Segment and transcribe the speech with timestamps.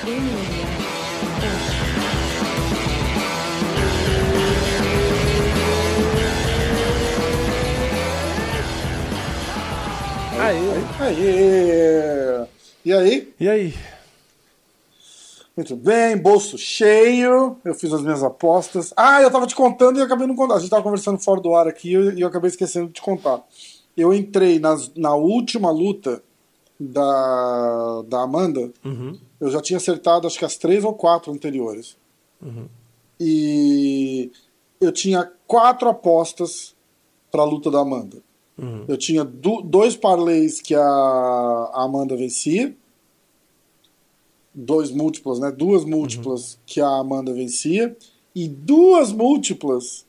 [0.00, 0.16] Aí.
[11.00, 12.46] Aí.
[12.84, 13.34] E aí?
[13.40, 13.74] E aí?
[15.56, 17.56] Muito bem, bolso cheio.
[17.64, 18.94] Eu fiz as minhas apostas.
[18.96, 20.58] Ah, eu tava te contando e acabei não contando.
[20.58, 23.02] A gente tava conversando fora do ar aqui e eu, eu acabei esquecendo de te
[23.02, 23.42] contar.
[23.96, 26.22] Eu entrei nas, na última luta
[26.78, 28.70] da, da Amanda.
[28.84, 29.18] Uhum.
[29.40, 31.96] Eu já tinha acertado acho que as três ou quatro anteriores.
[33.20, 34.30] E
[34.80, 36.74] eu tinha quatro apostas
[37.30, 38.18] pra luta da Amanda.
[38.56, 38.84] Uhum.
[38.88, 42.74] Eu tinha du- dois parlays que a a Amanda vencia.
[44.54, 45.52] Dois múltiplas, né?
[45.52, 47.96] Duas múltiplas que a Amanda vencia.
[48.34, 50.04] E duas múltiplas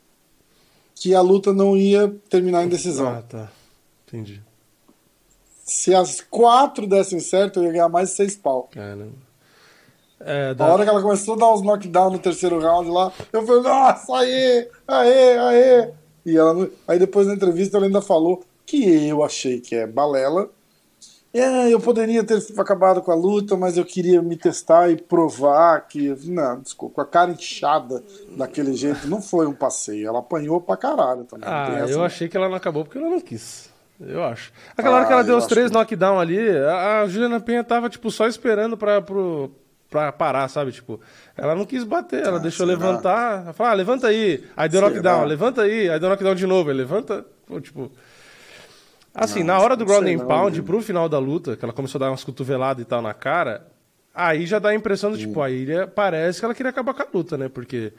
[0.96, 3.08] que a luta não ia terminar em decisão.
[3.08, 3.52] Ah, tá.
[4.08, 4.42] Entendi.
[5.70, 8.68] Se as quatro dessem certo, eu ia ganhar mais seis pau.
[8.72, 9.14] Caramba.
[10.20, 10.66] É, da...
[10.66, 14.18] hora que ela começou a dar os knockdown no terceiro round lá, eu falei, nossa,
[14.18, 15.90] aê, aê, aê.
[16.26, 19.88] E ela, não- aí depois na entrevista ela ainda falou que eu achei que é
[19.88, 20.50] balela.
[21.32, 25.88] É, eu poderia ter acabado com a luta, mas eu queria me testar e provar
[25.88, 26.10] que.
[26.28, 28.04] Não, desculpa, com a cara inchada
[28.36, 30.08] daquele jeito, não foi um passeio.
[30.08, 31.48] Ela apanhou pra caralho também.
[31.48, 33.69] Ah, eu achei que ela não acabou porque ela não quis.
[34.00, 34.52] Eu acho.
[34.78, 37.40] Aquela hora Ah, que ela deu eu os três que- knockdown ali, a, a Juliana
[37.40, 39.52] Penha tava, tipo, só esperando pra, pro,
[39.90, 40.72] pra parar, sabe?
[40.72, 41.02] Tipo,
[41.36, 43.44] ela não quis bater, ela Ah, deixou levantar.
[43.44, 44.44] Ela falou, ah, levanta aí.
[44.56, 44.90] Aí deu Será?
[44.92, 45.90] knockdown, levanta aí.
[45.90, 47.26] Aí deu knockdown de novo, aí levanta.
[47.46, 47.92] Pô, tipo.
[49.14, 50.64] Assim, Não, na hora do não ground and não, pound, viu?
[50.64, 53.66] pro final da luta, que ela começou a dar umas cotoveladas e tal na cara,
[54.14, 57.08] aí já dá a impressão do tipo, aí parece que ela queria acabar com a
[57.14, 57.50] luta, né?
[57.50, 57.92] Porque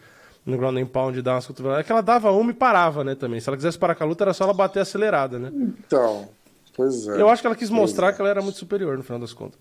[0.44, 1.84] no ground and pound dá umas cotoveladas.
[1.84, 3.40] É que ela dava uma e parava, né, também.
[3.40, 5.50] Se ela quisesse parar com a luta, era só ela bater acelerada, né?
[5.54, 6.28] Então,
[6.74, 7.20] pois é.
[7.20, 8.12] Eu acho que ela quis mostrar é.
[8.12, 9.58] que ela era muito superior, no final das contas.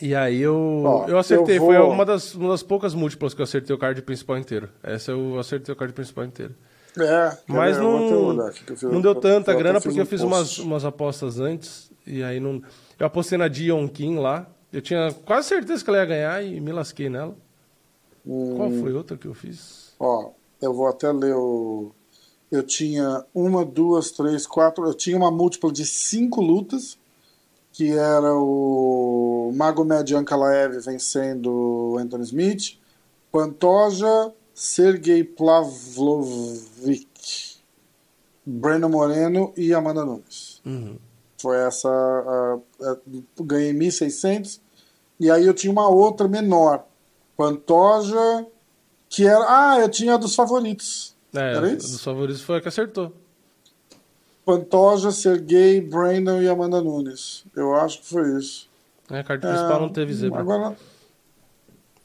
[0.00, 3.32] E aí eu, Ó, eu acertei, eu foi vou- uma das, uma das poucas múltiplas
[3.32, 4.68] que eu acertei o card principal inteiro.
[4.82, 6.54] Essa eu acertei o card principal inteiro.
[6.98, 8.32] É, Mas não,
[8.82, 11.90] não deu eu- tanta eu grana porque eu fiz umas, umas apostas antes.
[12.06, 12.62] E aí não.
[12.98, 14.46] Eu apostei na Dion Kim lá.
[14.72, 17.34] Eu tinha quase certeza que ela ia ganhar e me lasquei nela.
[18.26, 18.80] Qual Hum.
[18.82, 19.94] foi outra que eu fiz?
[20.00, 21.92] Ó, eu vou até ler o.
[22.50, 24.84] Eu tinha uma, duas, três, quatro.
[24.86, 26.98] Eu tinha uma múltipla de cinco lutas,
[27.72, 32.78] que era o Magomed Ankalaev vencendo Anthony Smith,
[33.32, 35.22] Pantoja, Sergei
[36.26, 37.56] Pavlovic,
[38.44, 40.60] Breno Moreno e Amanda Nunes.
[40.64, 40.96] Uhum.
[41.38, 41.88] Foi essa.
[41.88, 42.96] a- a-
[43.42, 44.60] ganhei 1.600.
[45.18, 46.84] E aí eu tinha uma outra menor.
[47.36, 48.46] Pantoja,
[49.08, 49.44] que era.
[49.48, 51.14] Ah, eu tinha a dos favoritos.
[51.34, 51.92] É, Era a isso?
[51.92, 53.12] dos favoritos foi a que acertou.
[54.44, 57.44] Pantoja, Sergei, Brandon e Amanda Nunes.
[57.54, 58.68] Eu acho que foi isso.
[59.10, 60.40] É, a card principal não teve zebra.
[60.40, 60.76] Agora.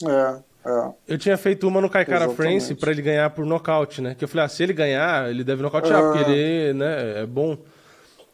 [0.03, 0.89] É, é.
[1.07, 2.35] Eu tinha feito uma no Kaikara Exatamente.
[2.37, 4.15] France pra ele ganhar por nocaute, né?
[4.15, 6.11] Que eu falei, ah, se ele ganhar, ele deve nocautear, Ah.
[6.11, 7.57] porque ele, né, é bom.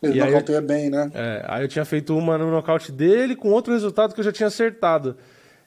[0.02, 1.12] Ele eu- nocauteia bem, né?
[1.14, 4.32] É, aí eu tinha feito uma no nocaute dele com outro resultado que eu já
[4.32, 5.18] tinha acertado.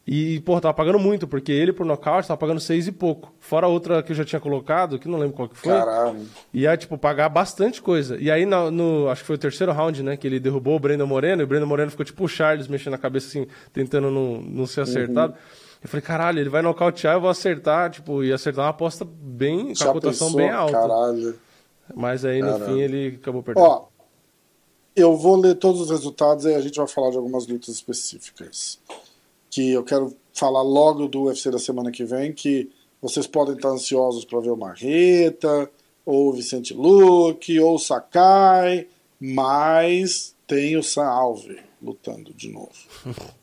[0.07, 3.33] E, pô, tava pagando muito, porque ele por nocaute tava pagando seis e pouco.
[3.39, 5.71] Fora outra que eu já tinha colocado, que não lembro qual que foi.
[5.73, 6.27] Caralho.
[6.53, 8.17] Ia, tipo, pagar bastante coisa.
[8.19, 10.17] E aí, no, no- acho que foi o terceiro round, né?
[10.17, 11.43] Que ele derrubou o Brandon Moreno.
[11.43, 14.67] E o Brandon Moreno ficou tipo o Charles, mexendo a cabeça assim, tentando não, não
[14.67, 15.35] ser acertado.
[15.83, 17.91] Eu falei, caralho, ele vai nocautear, eu vou acertar.
[17.91, 20.37] Tipo, ia acertar uma aposta bem, com a cotação pensou?
[20.37, 20.73] bem alta.
[20.73, 21.39] Caralho.
[21.95, 22.65] Mas aí, no Caralho.
[22.75, 23.65] fim, ele acabou perdendo.
[23.65, 23.85] Ó,
[24.97, 28.81] eu vou ler todos os resultados e a gente vai falar de algumas lutas específicas.
[29.51, 32.71] Que eu quero falar logo do UFC da semana que vem, que
[33.03, 35.69] vocês podem estar ansiosos para ver o Marreta,
[36.07, 38.87] ou o Vicente Luque, ou o Sakai,
[39.21, 42.71] mas tem o Sam Alve lutando de novo.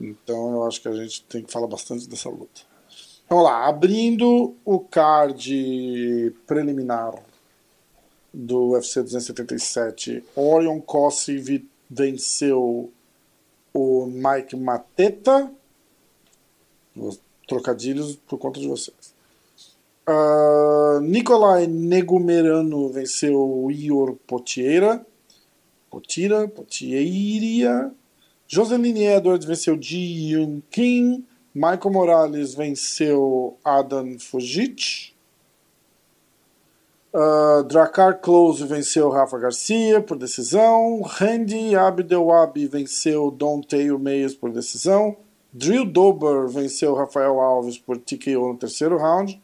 [0.00, 2.62] Então eu acho que a gente tem que falar bastante dessa luta.
[3.28, 7.14] Vamos lá, abrindo o card preliminar
[8.34, 12.90] do UFC 277, Orion Cossi vi- venceu
[13.72, 15.52] o Mike Mateta.
[16.96, 19.14] Os Trocadilhos por conta de vocês.
[20.06, 25.04] Ah, Nicolai Negumerano venceu o Ior Potieira.
[25.90, 27.92] Potira, Potieira.
[28.46, 31.24] Joseline Edwards venceu Ji Yun Kim.
[31.54, 35.11] Michael Morales venceu Adam Fujic.
[37.14, 41.02] Uh, Dracar Close venceu Rafa Garcia por decisão.
[41.02, 45.16] Randy Abdelwabi venceu Don Taylor Meyers por decisão.
[45.52, 49.38] Drill Dober venceu Rafael Alves por TKO no terceiro round.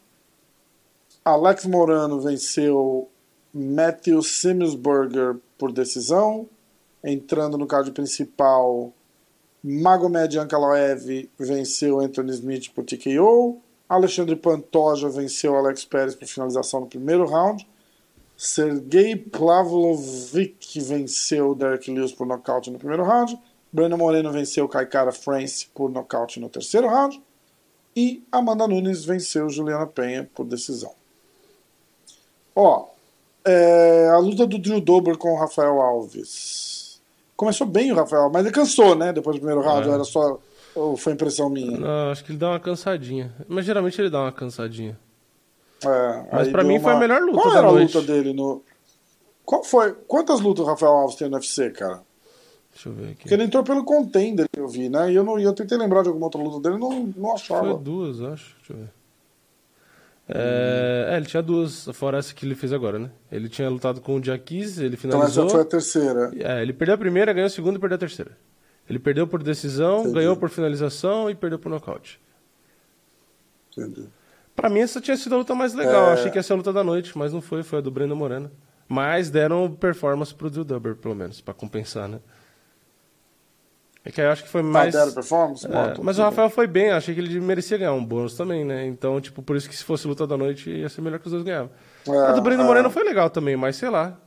[1.23, 3.07] Alex Morano venceu
[3.53, 6.49] Matthew Simmonsberger por decisão.
[7.03, 8.91] Entrando no card principal,
[9.63, 13.61] Magomed Ankalaev venceu Anthony Smith por TKO.
[13.89, 17.67] Alexandre Pantoja venceu Alex Pérez por finalização no primeiro round.
[18.37, 23.37] Sergei Pavlovic venceu Derek Lewis por nocaute no primeiro round.
[23.73, 27.21] Breno Moreno venceu Kaikara France por nocaute no terceiro round.
[27.95, 30.93] E Amanda Nunes venceu Juliana Penha por decisão.
[32.55, 32.87] Ó,
[33.43, 37.01] é, a luta do Drew Dober com o Rafael Alves.
[37.35, 39.11] Começou bem o Rafael, mas ele cansou, né?
[39.11, 39.91] Depois do primeiro round, é.
[39.91, 40.37] era só.
[40.75, 41.77] Ou foi impressão minha?
[41.77, 43.33] Não, acho que ele dá uma cansadinha.
[43.47, 44.97] Mas geralmente ele dá uma cansadinha.
[45.85, 46.81] É, mas para mim uma...
[46.81, 48.61] foi a melhor luta Qual era a luta dele no.
[49.45, 49.93] Qual foi?
[50.07, 52.01] Quantas lutas o Rafael Alves tem no UFC, cara?
[52.73, 53.21] Deixa eu ver aqui.
[53.21, 55.11] Porque ele entrou pelo contender que eu vi, né?
[55.11, 57.73] E eu, não, eu tentei lembrar de alguma outra luta dele não, não achava.
[57.73, 58.55] Foi duas, acho.
[58.57, 58.89] Deixa eu ver.
[60.31, 63.09] É, é, ele tinha duas, fora essa que ele fez agora, né?
[63.31, 65.45] Ele tinha lutado com o Jaquiz, ele finalizou.
[65.45, 66.31] Então essa foi a terceira.
[66.37, 68.37] É, ele perdeu a primeira, ganhou a segunda e perdeu a terceira.
[68.89, 70.15] Ele perdeu por decisão, Entendi.
[70.15, 72.19] ganhou por finalização e perdeu por nocaute.
[73.71, 74.07] Entendi.
[74.55, 76.09] Pra mim essa tinha sido a luta mais legal.
[76.09, 76.13] É...
[76.13, 78.15] Achei que ia ser a luta da noite, mas não foi, foi a do Breno
[78.15, 78.51] Moreno.
[78.87, 82.19] Mas deram performance pro Drew Dubber, pelo menos, pra compensar, né?
[84.03, 84.95] É que eu acho que foi mais.
[84.95, 85.67] Ah, performance?
[85.67, 88.87] É, mas o Rafael foi bem, achei que ele merecia ganhar um bônus também, né?
[88.87, 91.31] Então, tipo, por isso que se fosse luta da noite ia ser melhor que os
[91.31, 91.69] dois ganhavam.
[92.07, 92.65] É, a do Breno é.
[92.65, 94.17] Moreno foi legal também, mas sei lá.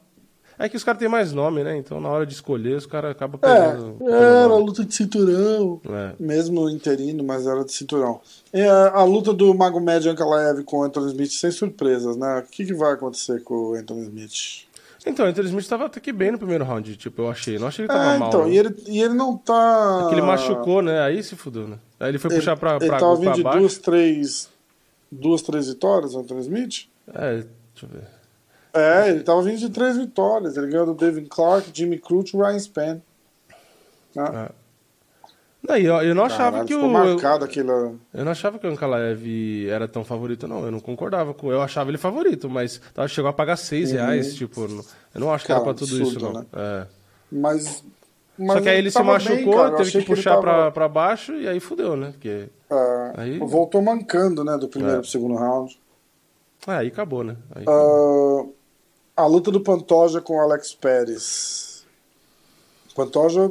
[0.63, 1.77] É que os caras têm mais nome, né?
[1.77, 3.97] Então na hora de escolher, os caras acabam pegando.
[4.09, 5.81] É, era luta de cinturão.
[5.85, 6.13] É.
[6.21, 8.21] Mesmo interino, mas era de cinturão.
[8.55, 12.39] A, a luta do Mago Médio Ankalaev com o Anthony Smith sem surpresas, né?
[12.47, 14.69] O que, que vai acontecer com o Anthony Smith?
[15.05, 17.59] Então, o Anthony Smith tava até que bem no primeiro round, tipo, eu achei.
[17.59, 18.29] Não achei que ele tava é, mal.
[18.29, 18.53] Então, né?
[18.53, 20.03] e, ele, e ele não tá.
[20.05, 21.01] É que ele machucou, né?
[21.01, 21.79] Aí se fudeu, né?
[21.99, 23.59] Aí ele foi ele, puxar pra, ele pra, tava pra vindo de baixo.
[23.59, 24.49] duas, três.
[25.11, 26.87] Duas, três vitórias, Anthony Smith?
[27.13, 27.49] É, deixa
[27.83, 28.22] eu ver.
[28.75, 30.57] É, ele tava vindo de três vitórias.
[30.57, 33.01] Ele ganhou do David Clark, Jimmy Crute e Ryan Spann.
[34.15, 34.49] Né?
[34.49, 34.63] É.
[35.69, 36.89] Não, eu, eu não achava Caralho, que o.
[36.89, 38.01] marcado aquilo.
[38.13, 40.65] Eu não achava que o Ankalaev era tão favorito, não.
[40.65, 41.53] Eu não concordava com.
[41.53, 44.63] Eu achava ele favorito, mas tava, chegou a pagar 6 reais, tipo.
[45.15, 46.33] Eu não acho que era pra tudo absurdo, isso, não.
[46.33, 46.47] né?
[46.53, 46.87] É.
[47.31, 47.85] Mas.
[48.37, 49.65] mas Só que aí ele se machucou, bem.
[49.71, 52.11] Eu teve que puxar tava- pra, pra baixo e aí fudeu, né?
[52.11, 52.49] Porque.
[52.69, 54.57] é, Aí- Voltou mancando, né?
[54.59, 55.01] Do primeiro É.
[55.01, 55.79] pro segundo round.
[56.67, 57.37] Ah, aí acabou, né?
[57.55, 58.45] Aí Ah,
[59.17, 61.85] a luta do Pantoja com o Alex Pérez.
[62.95, 63.51] Pantoja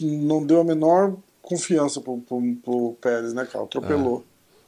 [0.00, 3.64] não deu a menor confiança pro, pro, pro Pérez, né, cara?
[3.64, 4.24] Atropelou.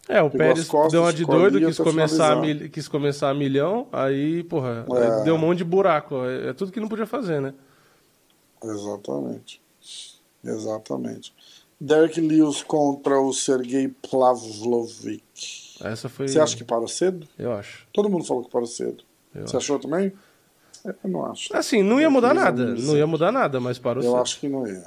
[0.08, 3.30] É, o Pegou Pérez as costas, deu uma de doido, quis começar, mil, quis começar
[3.30, 5.18] a milhão, aí, porra, É.
[5.18, 6.16] aí deu um monte de buraco.
[6.24, 7.54] É, é tudo que não podia fazer, né?
[8.62, 9.60] Exatamente.
[10.44, 11.32] Exatamente.
[11.80, 15.22] Derek Lewis contra o Sergei Pavlovic.
[15.80, 16.28] Essa foi.
[16.28, 17.26] Você acha que parou cedo?
[17.38, 17.86] Eu acho.
[17.92, 19.02] Todo mundo falou que parou cedo.
[19.34, 20.12] Eu Você achou também?
[20.84, 21.54] Eu não acho.
[21.56, 22.74] Assim, não ia mudar nada.
[22.74, 24.22] Não ia mudar nada, mas parou Eu cedo.
[24.22, 24.82] acho que não ia.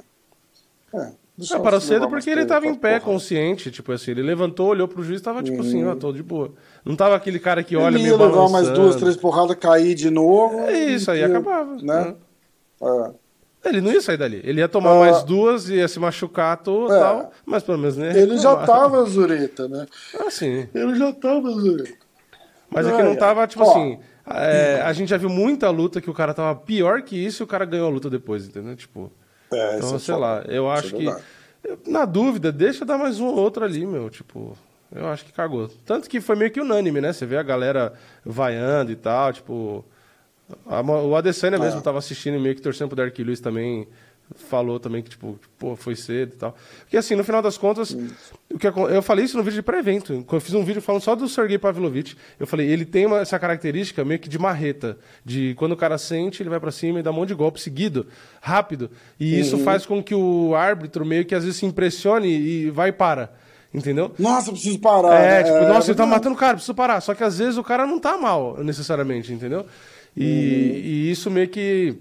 [0.94, 1.10] É.
[1.38, 3.70] Não, eu parou cedo porque ele tava em pé, consciente.
[3.70, 5.90] Tipo assim, ele levantou, olhou pro juiz e tava tipo assim, Uhum.
[5.92, 6.52] ó, tô de boa.
[6.84, 8.80] Não tava aquele cara que olha ele meio ia levar mais balançando.
[8.80, 10.58] duas, três porradas, cair de novo.
[10.60, 11.76] É isso, aí acabava.
[11.76, 12.14] Né?
[12.82, 13.10] É.
[13.68, 14.40] Ele não ia sair dali.
[14.44, 15.00] Ele ia tomar Ah.
[15.00, 16.98] mais duas, ia se machucar e É.
[16.98, 19.86] tal, mas pelo menos nem Ele já tava zureta, né?
[20.26, 20.68] Assim.
[20.74, 21.92] Ele já tava zureta.
[22.70, 23.16] Mas Ai, não ai.
[23.16, 23.70] tava, tipo Ó.
[23.70, 23.98] assim.
[24.28, 27.44] É, a gente já viu muita luta que o cara tava pior que isso e
[27.44, 28.74] o cara ganhou a luta depois, entendeu?
[28.74, 29.12] Tipo.
[29.52, 30.98] É, Então, é sei lá, eu Isso acho é
[31.74, 31.90] que.
[31.90, 34.08] Na dúvida, deixa dar mais um ou outro ali, meu.
[34.10, 34.56] Tipo,
[34.94, 35.68] eu acho que cagou.
[35.84, 37.12] Tanto que foi meio que unânime, né?
[37.12, 37.92] Você vê a galera
[38.24, 39.84] vaiando e tal, tipo.
[40.66, 41.82] a o Adesanya mesmo É.
[41.82, 43.86] tava assistindo meio que torcendo pro Derek Lewis também.
[44.34, 46.56] Falou também que, tipo, pô, foi cedo e tal.
[46.80, 47.96] Porque assim, no final das contas,
[48.52, 50.24] o que eu falei isso no vídeo de pré-evento.
[50.26, 53.20] Quando eu fiz um vídeo falando só do Sergei Pavlovich, eu falei, ele tem uma-
[53.20, 54.98] essa característica meio que de marreta.
[55.24, 57.60] De quando o cara sente, ele vai pra cima e dá um monte de golpe
[57.60, 58.06] seguido,
[58.40, 58.90] rápido.
[59.18, 62.88] E isso faz com que o árbitro meio que às vezes se impressione e vai
[62.88, 63.32] e para.
[63.72, 64.10] Entendeu?
[64.18, 65.14] Nossa, eu preciso parar.
[65.20, 65.44] É, né?
[65.44, 67.00] tipo, nossa, ele tá matando o cara, preciso parar.
[67.00, 69.66] Só que às vezes o cara não tá mal, necessariamente, entendeu?
[70.16, 71.94] E, e isso meio que,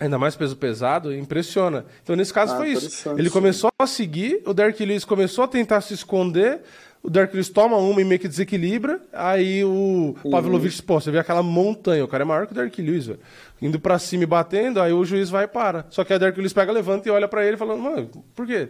[0.00, 1.84] ainda mais peso pesado, impressiona.
[2.02, 3.08] Então nesse caso Ah, foi isso.
[3.10, 6.60] Ele começou a seguir, o Derek Lewis começou a tentar se esconder,
[7.02, 10.30] o Derek Lewis toma uma e meio que desequilibra, aí o Uhum.
[10.30, 13.20] Pavlovich, pô, você vê aquela montanha, o cara é maior que o Derek Lewis, velho.
[13.62, 15.86] Indo pra cima e batendo, aí o juiz vai e para.
[15.90, 18.46] Só que aí o Derek Lewis pega, levanta e olha pra ele falando, mano, por
[18.46, 18.68] quê?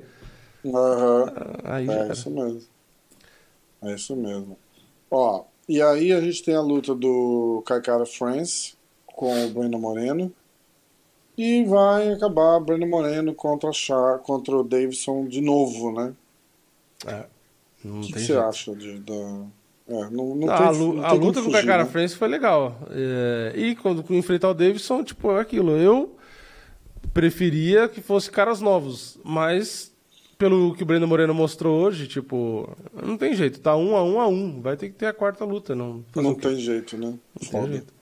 [0.67, 1.33] Aham.
[1.65, 2.13] Aí É era.
[2.13, 2.61] isso mesmo.
[3.83, 4.59] É isso mesmo.
[5.11, 8.75] Ó, e aí a gente tem a luta do Kaikara France
[9.07, 10.33] com o Breno Moreno.
[11.39, 16.13] E vai acabar Breno Moreno contra, Char, contra o Davidson de novo, né?
[17.07, 17.25] É,
[17.85, 19.13] não O que, tem que você acha de, da.
[19.89, 21.85] É, não, não tem, a, lu- não a tem luta como com o fugir, Cara
[21.85, 21.91] né?
[21.91, 22.77] France foi legal.
[22.91, 25.71] É, e quando enfrentar o Davidson, tipo, é aquilo.
[25.77, 26.17] Eu
[27.15, 29.93] preferia que fosse caras novos, mas
[30.37, 34.21] pelo que o Breno Moreno mostrou hoje, tipo, não tem jeito, tá um a um
[34.21, 34.61] a um.
[34.61, 35.75] Vai ter que ter a quarta luta.
[35.75, 37.15] Não, não tem jeito, né?
[37.41, 37.98] Não tem jeito.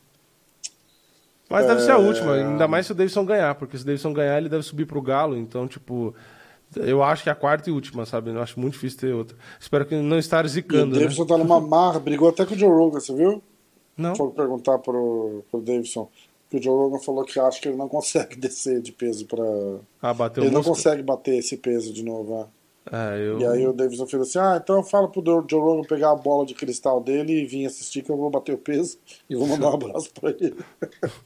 [1.49, 1.69] Mas é...
[1.69, 4.39] deve ser a última, ainda mais se o Davidson ganhar, porque se o Davidson ganhar,
[4.39, 6.15] ele deve subir pro Galo, então, tipo.
[6.75, 8.31] Eu acho que é a quarta e última, sabe?
[8.31, 9.37] Eu acho muito difícil ter outra.
[9.59, 10.97] Espero que não estar zicando.
[10.97, 11.29] E o Davidson né?
[11.29, 13.41] tá numa marra, brigou até com o Joe Rogan, você viu?
[13.97, 14.17] Não.
[14.17, 16.11] Foi perguntar pro, pro Davidson.
[16.51, 19.45] Que o Joe Rogan falou que acha que ele não consegue descer de peso para.
[20.03, 22.49] Ah, bater Ele não consegue bater esse peso de novo.
[22.91, 23.41] É, eu...
[23.41, 26.47] E aí o Davidson falou assim: ah, então fala pro Joe Rogan pegar a bola
[26.47, 29.71] de cristal dele e vir assistir que eu vou bater o peso e vou mandar
[29.71, 30.57] um abraço pra ele.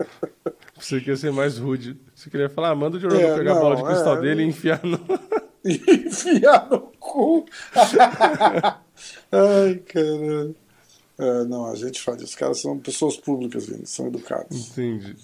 [0.79, 1.99] Você quer ser mais rude.
[2.15, 4.17] Você queria falar, ah, manda o Joe Rogan é, pegar não, a bola de cristal
[4.17, 4.21] é...
[4.21, 4.99] dele e enfiar no.
[5.65, 7.45] enfiar no cu.
[9.31, 10.57] Ai, caralho.
[11.19, 12.23] É, não, a gente faz.
[12.23, 14.71] Os caras são pessoas públicas, Vini, são educados.
[14.71, 15.15] Entendi.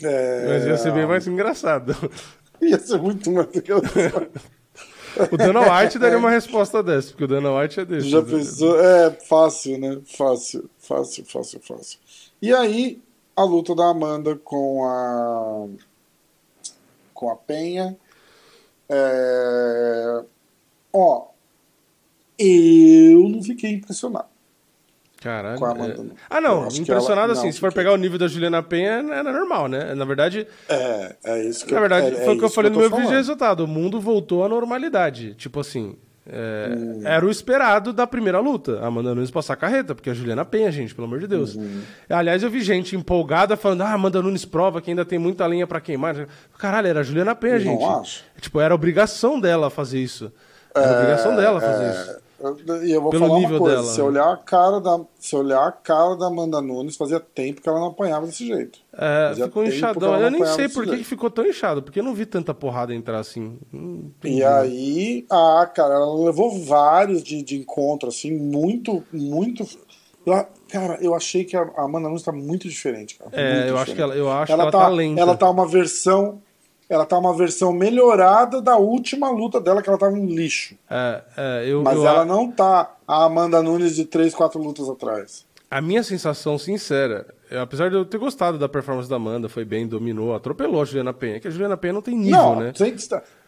[0.00, 0.46] É...
[0.48, 1.96] Mas ia ser bem mais engraçado.
[2.62, 4.30] Ia ser muito mais engraçado.
[5.30, 8.08] o Dana White daria uma resposta dessa, porque o Dana White é desse.
[8.08, 8.30] Já né?
[8.30, 8.80] pensou?
[8.80, 10.00] É fácil, né?
[10.04, 11.98] Fácil, fácil, fácil, fácil.
[12.40, 13.00] E aí,
[13.36, 15.68] a luta da Amanda com a.
[17.12, 17.96] com a Penha.
[18.88, 20.24] É...
[20.92, 21.28] Ó,
[22.38, 24.33] eu não fiquei impressionado.
[25.24, 25.58] Caralho.
[25.58, 26.14] Com a Amanda, é...
[26.28, 27.32] Ah, não, impressionado ela...
[27.32, 27.46] assim.
[27.46, 29.94] Não, se for pegar o nível da Juliana Penha, era normal, né?
[29.94, 30.46] Na verdade.
[30.68, 33.08] É, é isso que Na verdade, é, foi o que eu falei no meu vídeo
[33.08, 33.64] de resultado.
[33.64, 35.34] O mundo voltou à normalidade.
[35.34, 35.96] Tipo assim.
[36.26, 37.00] É, hum.
[37.04, 38.80] Era o esperado da primeira luta.
[38.80, 41.54] A Amanda Nunes passar a carreta, porque a Juliana Penha, gente, pelo amor de Deus.
[41.54, 41.82] Uhum.
[42.08, 45.66] Aliás, eu vi gente empolgada falando: ah, Amanda Nunes prova que ainda tem muita linha
[45.66, 46.28] para queimar.
[46.58, 47.82] Caralho, era a Juliana Penha, gente.
[47.82, 48.24] Acho.
[48.40, 50.30] Tipo, era obrigação dela fazer isso.
[50.74, 52.23] Era é, obrigação dela fazer isso.
[52.84, 53.86] E eu vou Pelo falar uma coisa, dela.
[53.88, 57.68] se olhar a cara da, se olhar a cara da Amanda Nunes, fazia tempo que
[57.68, 58.78] ela não apanhava desse jeito.
[58.92, 60.20] É, fazia ficou inchadão.
[60.20, 63.18] Eu nem sei por que ficou tão inchado, porque eu não vi tanta porrada entrar
[63.18, 63.58] assim.
[64.22, 69.66] E aí, ah, cara, ela levou vários de, de encontro, assim, muito, muito.
[70.68, 73.30] Cara, eu achei que a Amanda Nunes tá muito diferente, cara.
[73.32, 73.82] É, muito eu diferente.
[73.82, 75.20] acho que ela, eu acho ela, que ela tá, tá lenta.
[75.20, 76.42] Ela tá uma versão
[76.88, 80.76] ela tá uma versão melhorada da última luta dela, que ela tava um lixo.
[80.90, 84.88] É, é, eu, Mas eu, ela não tá a Amanda Nunes de 3, 4 lutas
[84.88, 85.44] atrás.
[85.70, 89.88] A minha sensação sincera, apesar de eu ter gostado da performance da Amanda, foi bem,
[89.88, 92.72] dominou, atropelou a Juliana Penha, que a Juliana Penha não tem nível, não, né?
[92.76, 92.94] Sem,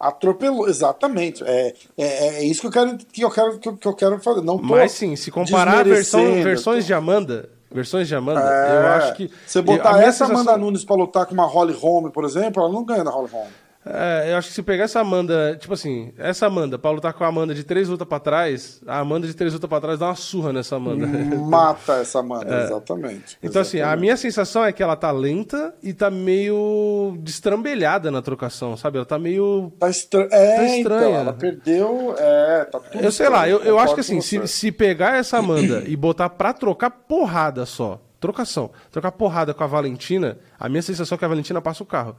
[0.00, 1.44] atropelou, exatamente.
[1.44, 4.40] É, é, é, isso que eu quero que eu quero que eu quero fazer.
[4.40, 6.86] Não Mas sim, se comparar versão, versões tô...
[6.88, 9.30] de Amanda, versões de Amanda, é, eu acho que.
[9.46, 10.34] Você botar essa sensação...
[10.34, 13.30] Amanda Nunes pra lutar com uma Holly Holm, por exemplo, ela não ganha da Holly
[13.30, 13.46] Holm.
[13.88, 17.22] É, eu acho que se pegar essa Amanda, tipo assim, essa Amanda, pra lutar com
[17.22, 20.06] a Amanda de três lutas pra trás, a Amanda de três lutas pra trás dá
[20.06, 21.06] uma surra nessa Amanda.
[21.38, 22.64] Mata essa Amanda, é.
[22.64, 23.38] exatamente.
[23.40, 23.80] Então, exatamente.
[23.80, 28.76] assim, a minha sensação é que ela tá lenta e tá meio destrambelhada na trocação,
[28.76, 28.98] sabe?
[28.98, 29.72] Ela tá meio.
[29.78, 30.28] Tá, estra...
[30.32, 31.08] é, tá estranha.
[31.08, 32.14] Então, ela perdeu.
[32.18, 35.38] É, tá tudo Eu sei lá, eu, eu acho que assim, se, se pegar essa
[35.38, 40.82] Amanda e botar pra trocar porrada só, trocação, trocar porrada com a Valentina, a minha
[40.82, 42.16] sensação é que a Valentina passa o carro.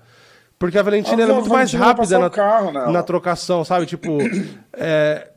[0.59, 3.85] Porque a Valentina é muito mais rápida na, carro, na trocação, sabe?
[3.85, 4.17] Tipo,
[4.73, 5.29] é,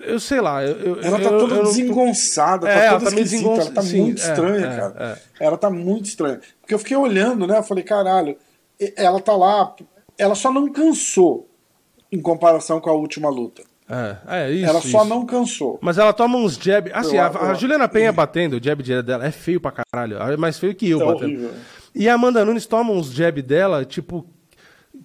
[0.00, 0.64] eu sei lá.
[0.64, 4.00] Eu, ela tá eu, toda eu, desengonçada, tá é, toda tá esquisita, ela tá Sim,
[4.02, 5.22] muito é, estranha, é, cara.
[5.40, 6.40] Ela tá muito estranha.
[6.60, 7.58] Porque eu fiquei olhando, né?
[7.58, 8.36] Eu falei, caralho,
[8.96, 9.74] ela tá lá,
[10.16, 11.48] ela só não cansou
[12.12, 13.62] em comparação com a última luta.
[13.88, 14.66] É, é isso.
[14.66, 15.04] Ela só isso.
[15.04, 15.78] não cansou.
[15.82, 16.92] Mas ela toma uns jab.
[16.94, 20.16] Assim, eu, a, a, Juliana Penha batendo, o jab dela é feio pra caralho.
[20.16, 21.24] É mais feio que eu é batendo.
[21.24, 21.50] Horrível.
[21.92, 24.24] E a Amanda Nunes toma uns jab dela, tipo,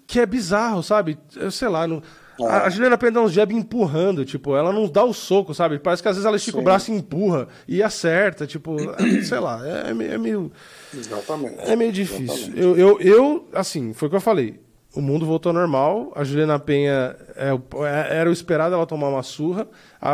[0.07, 1.17] que é bizarro, sabe?
[1.35, 2.01] Eu sei lá, não...
[2.39, 2.45] É.
[2.45, 5.79] A, Juliana Penha dá uns jab empurrando, tipo, ela não dá o soco, sabe?
[5.79, 6.61] Parece que às vezes ela estica Sim.
[6.61, 8.75] o braço e empurra e acerta, tipo,
[9.23, 10.51] sei lá, é, é meio.
[10.93, 11.59] Exatamente.
[11.59, 12.53] É meio difícil.
[12.55, 14.59] Eu, eu, eu, assim, foi o que eu falei.
[14.93, 19.09] O mundo voltou ao normal, a Juliana Penha é, é, era o esperado ela tomar
[19.09, 19.67] uma surra.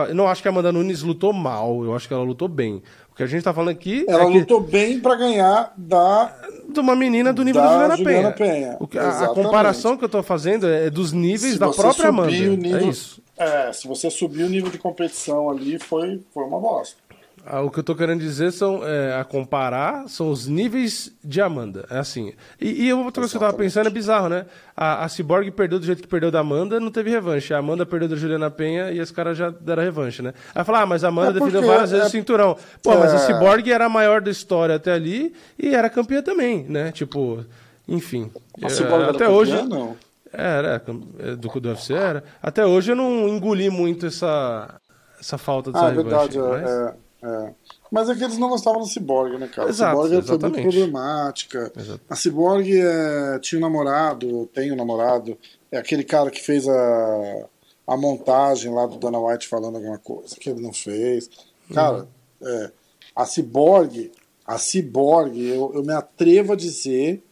[0.10, 2.82] eu não acho que a Amanda Nunes lutou mal, eu acho que ela lutou bem.
[3.22, 4.04] Que a gente tá falando aqui.
[4.08, 6.34] Ela é lutou bem para ganhar da.
[6.68, 8.52] De uma menina do nível da, Juliana, Juliana Penha.
[8.56, 8.78] Penha.
[8.80, 12.10] O que, a, a, comparação que eu tô fazendo é dos níveis se da própria
[12.10, 12.32] Amanda.
[12.32, 13.22] Nível, é isso.
[13.38, 16.96] É, se você subir o nível de competição ali, foi, foi uma bosta.
[17.46, 21.42] Ah, o que eu tô querendo dizer são, é, a comparar, são os níveis de
[21.42, 21.86] Amanda.
[21.90, 22.34] É assim.
[22.60, 24.46] E, e outra coisa que eu tava pensando é bizarro, né?
[24.78, 27.54] A, a Cyborg perdeu do jeito que perdeu da Amanda, não teve revanche.
[27.54, 30.34] A Amanda perdeu da Juliana Penha e os caras já deram revanche, né?
[30.54, 32.08] Aí falar, ah, mas a Amanda é defendeu várias vezes é...
[32.10, 32.56] o cinturão.
[32.84, 33.20] Pô, mas a é.
[33.20, 36.92] Cyborg era a maior da história até ali e era campeã também, né?
[36.92, 37.44] Tipo,
[37.88, 38.32] enfim.
[38.62, 39.62] A Cyborg é, até era hoje.
[39.64, 39.98] Não.
[40.32, 42.24] Era, do, do UFC era.
[42.42, 44.80] Até hoje eu não engoli muito essa,
[45.20, 46.08] essa falta dessa ah, revanche.
[46.08, 46.70] Verdade, mas...
[46.70, 46.94] é.
[47.24, 47.54] É.
[47.92, 49.70] Mas é que eles não gostavam do Cyborg, né, cara?
[49.70, 50.64] Exato, a Cyborg foi exatamente.
[50.64, 51.72] muito problemática.
[51.78, 52.02] Exato.
[52.10, 55.38] A Cyborg é, tinha um namorado, tem um namorado,
[55.72, 57.46] é aquele cara que fez a,
[57.86, 61.30] a montagem lá do Dana White falando alguma coisa que ele não fez.
[61.74, 62.08] Cara,
[62.42, 62.72] é,
[63.16, 64.12] a Cyborg,
[64.46, 67.24] a Cyborg, eu, eu me atrevo a dizer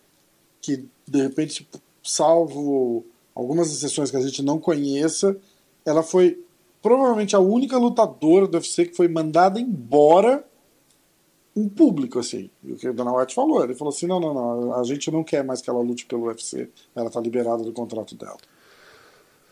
[0.61, 1.67] que, de repente,
[2.03, 5.35] salvo algumas exceções que a gente não conheça,
[5.85, 6.43] ela foi
[6.81, 10.43] provavelmente a única lutadora do UFC que foi mandada embora
[11.55, 12.49] em público, assim.
[12.63, 15.11] E o que o Dana White falou, ele falou assim, não, não, não, a gente
[15.11, 18.37] não quer mais que ela lute pelo UFC, ela tá liberada do contrato dela.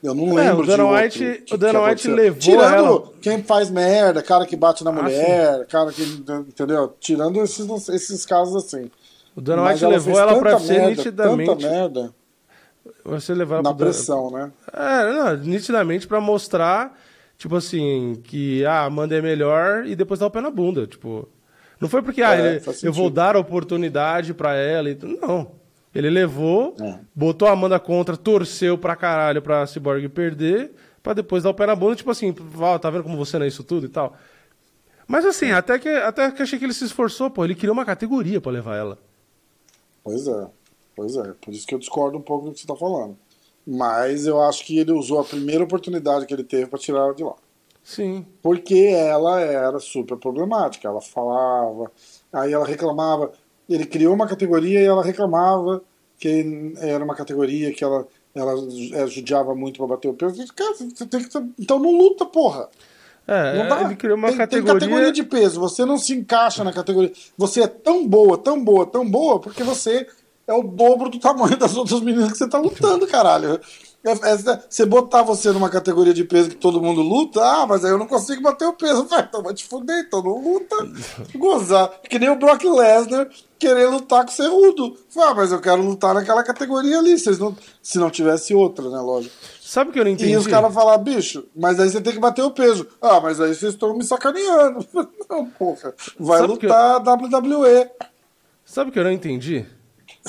[0.02, 2.74] Eu não É, lembro o Dana de outro White- que- o Dana White levou Tirando
[2.76, 6.94] ela- quem faz merda, cara que bate na Ah, mulher, cara que, entendeu?
[7.00, 8.92] Tirando esses, esses casos assim.
[9.36, 11.50] O Dana White ela levou ela pra merda, nitidamente.
[11.50, 12.16] Tanta merda
[13.04, 14.52] Você levar na pressão, né?
[14.72, 16.98] É, não, nitidamente pra mostrar,
[17.38, 20.86] tipo assim, que ah, a Amanda é melhor e depois dar o pé na bunda.
[20.88, 21.28] Tipo,
[21.80, 24.90] não foi porque ah, É, ele- eu vou dar a oportunidade pra ela.
[24.90, 25.52] E, não.
[25.96, 27.00] Ele levou, É.
[27.16, 31.66] botou a Amanda contra, torceu pra caralho pra Cyborg perder, pra depois dar o pé
[31.66, 34.16] na bunda, tipo assim, "Ó, tá vendo como você não é isso tudo e tal.
[35.08, 37.86] Mas assim, até que, até que achei que ele se esforçou, pô, ele criou uma
[37.86, 38.98] categoria pra levar ela.
[40.04, 40.48] Pois é,
[40.96, 41.34] pois é.
[41.42, 43.18] Por isso que eu discordo um pouco do que você está falando.
[43.70, 47.14] Mas eu acho que ele usou a primeira oportunidade que ele teve para tirar ela
[47.14, 47.36] de lá.
[47.84, 48.26] Sim.
[48.42, 50.88] Porque ela era super problemática.
[50.88, 51.92] Ela falava,
[52.32, 53.32] aí ela reclamava.
[53.70, 55.82] Ele criou uma categoria e ela reclamava
[56.18, 58.56] que era uma categoria que ela, ela
[59.08, 60.46] judiava muito para bater o peso.
[60.56, 61.38] Cara, você tem que.
[61.60, 62.70] Então não luta, porra.
[63.28, 63.82] É, Não dá.
[63.82, 64.80] ele criou uma tem, tem categoria...
[64.80, 67.12] categoria de peso, você não se encaixa na categoria.
[67.38, 70.08] Você é tão boa, tão boa, tão boa, porque você
[70.48, 73.60] é o dobro do tamanho das outras meninas que você tá lutando, caralho.
[74.04, 77.84] É- é- você botar você numa categoria de peso que todo mundo luta, ah, mas
[77.84, 79.06] aí eu não consigo bater o peso.
[79.06, 80.76] Vai, então vai te fuder, então não luta.
[81.36, 81.92] Gozar.
[82.10, 83.28] Que nem o Brock Lesnar
[83.60, 84.98] querer lutar com o Cerrudo.
[85.18, 87.18] Ah, mas eu quero lutar naquela categoria ali.
[87.20, 89.36] Vocês não, se não tivesse outra, né, lógico.
[89.62, 90.32] Sabe o que eu não entendi?
[90.32, 92.88] E os caras falar, bicho, mas aí você tem que bater o peso.
[93.02, 94.86] Ah, mas aí vocês estão me sacaneando.
[95.30, 95.94] Não, porra.
[96.18, 97.90] Vai Sabe lutar WWE.
[98.64, 99.66] Sabe o que eu não entendi?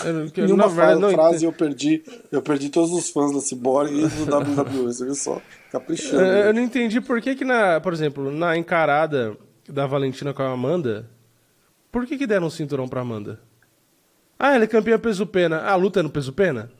[0.04, 3.10] Eu, que eu, Em uma na verdade, não frase eu perdi, eu perdi todos os
[3.10, 5.40] fãs da Cyborg e do WWE, você viu só?
[5.70, 6.22] Caprichando.
[6.22, 6.52] É, Eu né?
[6.54, 9.36] não entendi por que, que na, por exemplo, na encarada
[9.68, 11.08] da Valentina com a Amanda,
[11.92, 13.40] por que, que deram um cinturão pra Amanda?
[14.38, 15.58] Ah, ela é campeã peso pena.
[15.58, 16.70] Ah, a luta é no peso pena?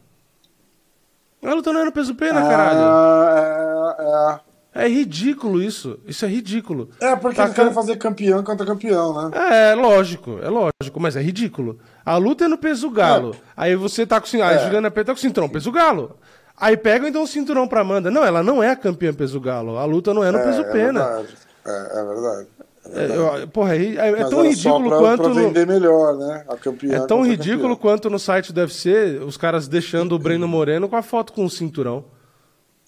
[1.42, 2.80] A luta não é no peso pena, caralho.
[2.80, 4.47] Ah, É
[4.86, 5.98] ridículo isso.
[6.06, 6.90] Isso é ridículo.
[7.00, 7.12] é, é.
[7.12, 9.30] É, porque Tá eles querem fazer campeão contra campeão, né?
[9.50, 11.78] É, é lógico, é lógico, mas é ridículo.
[12.04, 13.34] A luta é no peso galo.
[13.56, 14.50] Aí você tá com o cinturão.
[14.50, 14.64] A É.
[14.64, 16.16] Juliana Pena tá com o cinturão peso galo.
[16.60, 18.10] Aí pegam então o cinturão pra Amanda.
[18.10, 19.78] Não, ela não é a campeã peso galo.
[19.78, 21.00] A luta não é no peso é, pena.
[21.00, 21.28] É verdade.
[21.66, 22.46] É, é verdade.
[22.90, 25.22] É, eu- porra, é, é- é tão ridículo pra, quanto.
[25.24, 26.44] pra no- vender melhor, né?
[26.48, 27.76] A campeã é tão a ridículo campeã.
[27.76, 31.44] quanto no site do UFC, os caras deixando o Breno Moreno com a foto com
[31.44, 32.04] o cinturão.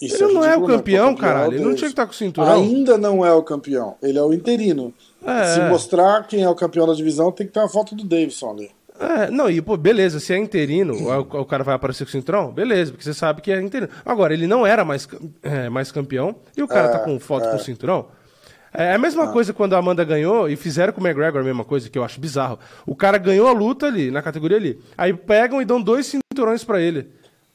[0.01, 1.53] Isso Ele não é o campeão, caralho.
[1.53, 2.55] é Ele não tinha que estar com o cinturão.
[2.55, 3.97] Ainda não é o campeão.
[4.03, 4.95] Ele é o interino.
[5.25, 5.45] É.
[5.55, 8.51] Se mostrar quem é o campeão da divisão, tem que ter uma foto do Davidson
[8.51, 8.71] ali.
[8.99, 12.13] É, não, e pô, beleza, se é interino, o, o cara vai aparecer com o
[12.13, 13.91] cinturão, beleza, porque você sabe que é interino.
[14.05, 15.09] Agora, ele não era mais,
[15.43, 17.51] é, mais campeão e o cara É, tá com foto é.
[17.51, 18.09] com o cinturão.
[18.73, 21.65] É a mesma coisa quando a Amanda ganhou e fizeram com o McGregor a mesma
[21.65, 22.59] coisa, que eu acho bizarro.
[22.87, 24.79] O cara ganhou a luta ali, na categoria ali.
[24.97, 27.09] Aí pegam e dão dois cinturões pra ele.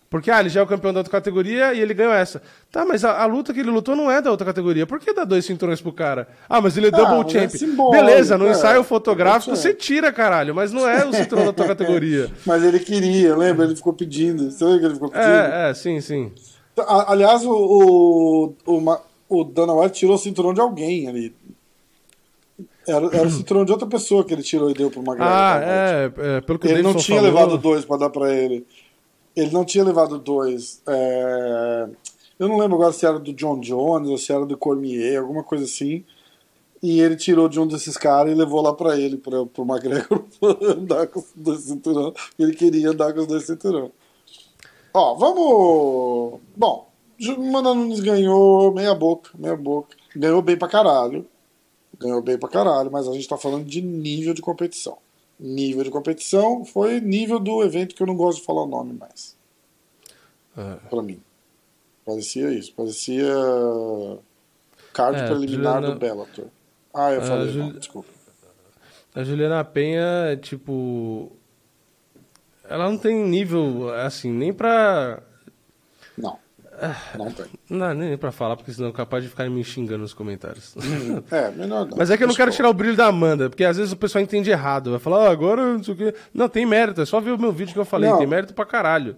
[0.09, 2.41] Porque, ah, ele já é o campeão da outra categoria e ele ganhou essa.
[2.71, 4.85] Tá, mas a, a luta que ele lutou não é da outra categoria.
[4.85, 6.27] Por que dá dois cinturões pro cara?
[6.47, 8.51] Ah, mas ele é Ah, double mas é Beleza, no é.
[8.51, 12.31] ensaio fotográfico você tira, caralho, mas não é o cinturão da tua categoria.
[12.45, 13.65] Mas ele queria, lembra?
[13.65, 14.51] Ele ficou pedindo.
[14.51, 15.27] Você lembra que ele ficou pedindo?
[15.31, 16.31] É, é, sim, sim.
[16.77, 21.35] A- Aliás, o, o, o, o Dana White tirou o cinturão de alguém ali.
[22.87, 25.27] Era, era o cinturão de outra pessoa que ele tirou e deu pro McGregor.
[25.27, 28.65] Ah, é, é, pelo que Ele não tinha falou, levado dois pra dar pra ele.
[29.35, 30.81] Ele não tinha levado dois.
[30.87, 31.89] É,
[32.39, 35.43] Eu não lembro agora se era do John Jones ou se era do Cormier, alguma
[35.43, 36.03] coisa assim.
[36.81, 40.23] E ele tirou de um desses caras e levou lá pra ele, pra, pro McGregor
[40.77, 42.13] andar com os dois cinturão.
[42.37, 43.91] Ele queria andar com os dois cinturão.
[44.93, 46.39] Ó, vamos.
[46.55, 46.87] Bom,
[47.51, 49.95] Mano Nunes ganhou meia boca, meia boca.
[50.15, 51.25] Ganhou bem pra caralho.
[51.97, 54.97] Ganhou bem pra caralho, mas a gente tá falando de nível de competição.
[55.39, 58.93] Nível de competição foi nível do evento que eu não gosto de falar o nome
[58.93, 59.35] mais.
[60.57, 60.75] É.
[60.89, 61.21] Pra mim.
[62.05, 62.73] Parecia isso.
[62.73, 63.25] Parecia
[64.93, 66.45] card É, preliminar Juliana- do Bellator.
[66.93, 68.09] Ah, eu falei, Juli- não, desculpa.
[69.13, 71.31] A Juliana Penha, tipo.
[72.67, 75.21] Ela não tem nível, assim, nem pra.
[77.17, 77.31] Não.
[77.31, 77.45] Tem.
[77.69, 80.75] Não dá nem pra falar, porque senão é capaz de ficar me xingando nos comentários.
[81.31, 81.97] É, melhor não.
[81.97, 83.97] Mas é que eu não quero tirar o brilho da Amanda, porque às vezes o
[83.97, 84.91] pessoal entende errado.
[84.91, 86.13] Vai falar, ah, agora não sei o quê.
[86.33, 88.17] Não, tem mérito, é só ver o meu vídeo que eu falei, Não.
[88.17, 89.15] tem mérito pra caralho.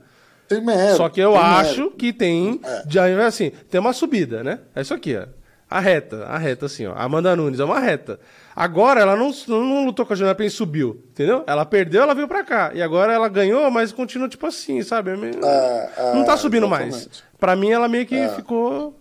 [0.48, 0.98] Tem mérito.
[0.98, 1.98] Só que eu acho mérito.
[1.98, 2.60] que tem.
[2.64, 2.84] É.
[2.88, 4.60] Já, assim, tem uma subida, né?
[4.76, 5.26] É isso aqui, ó.
[5.70, 6.94] A reta, a reta, assim, ó.
[6.96, 8.20] Amanda Nunes é uma reta.
[8.56, 11.44] Agora ela não, não lutou com a Juliana Pena e subiu, entendeu?
[11.46, 12.72] Ela perdeu, ela veio pra cá.
[12.74, 15.12] E agora ela ganhou, mas continua tipo assim, sabe?
[15.12, 16.88] É É, é, não tá subindo mais.
[16.96, 17.24] exatamente.
[17.38, 18.96] Pra mim, ela meio que ficou.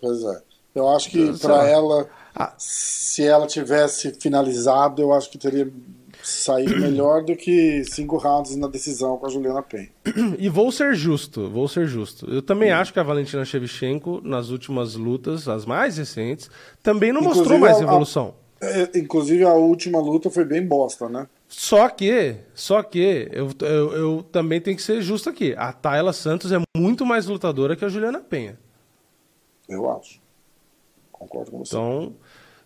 [0.00, 0.40] Pois é.
[0.74, 1.66] Eu acho que lá.
[1.68, 2.52] ela, Ah.
[2.58, 5.68] se ela tivesse finalizado, eu acho que teria
[6.24, 9.88] saído melhor do que cinco rounds na decisão com a Juliana Penha.
[10.38, 12.28] E vou ser justo, vou ser justo.
[12.30, 12.76] Eu também Hum.
[12.76, 16.50] acho que a Valentina Shevchenko, nas últimas lutas, as mais recentes,
[16.82, 18.34] também não Inclusive, mostrou mais a- a- evolução.
[18.60, 21.28] É, inclusive, a última luta foi bem bosta, né?
[21.46, 25.54] Só que, só que, eu, eu, eu também tenho que ser justo aqui.
[25.58, 28.58] A Tayla Santos é muito mais lutadora que a Juliana Penha.
[29.68, 30.18] Eu acho.
[31.12, 31.76] Concordo com você.
[31.76, 32.14] Então,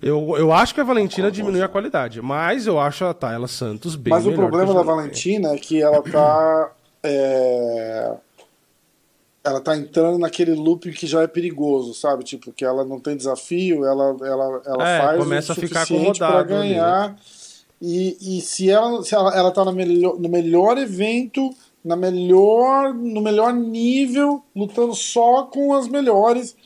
[0.00, 3.96] eu, eu acho que a Valentina diminui a qualidade, mas eu acho a Tayla Santos
[3.96, 6.72] bem Mas o problema da Valentina é que ela tá.
[7.02, 8.12] é,
[9.42, 12.22] Ela tá entrando naquele loop que já é perigoso, sabe?
[12.22, 15.82] Tipo, que ela não tem desafio, ela, ela, ela É, faz começa o a ficar
[15.82, 16.58] acomodado ali, né?
[16.60, 17.16] ganhar.
[17.80, 21.50] E, e se ela, se ela, ela tá no melhor, no melhor evento,
[21.84, 26.56] na melhor, no melhor nível, lutando só com as melhores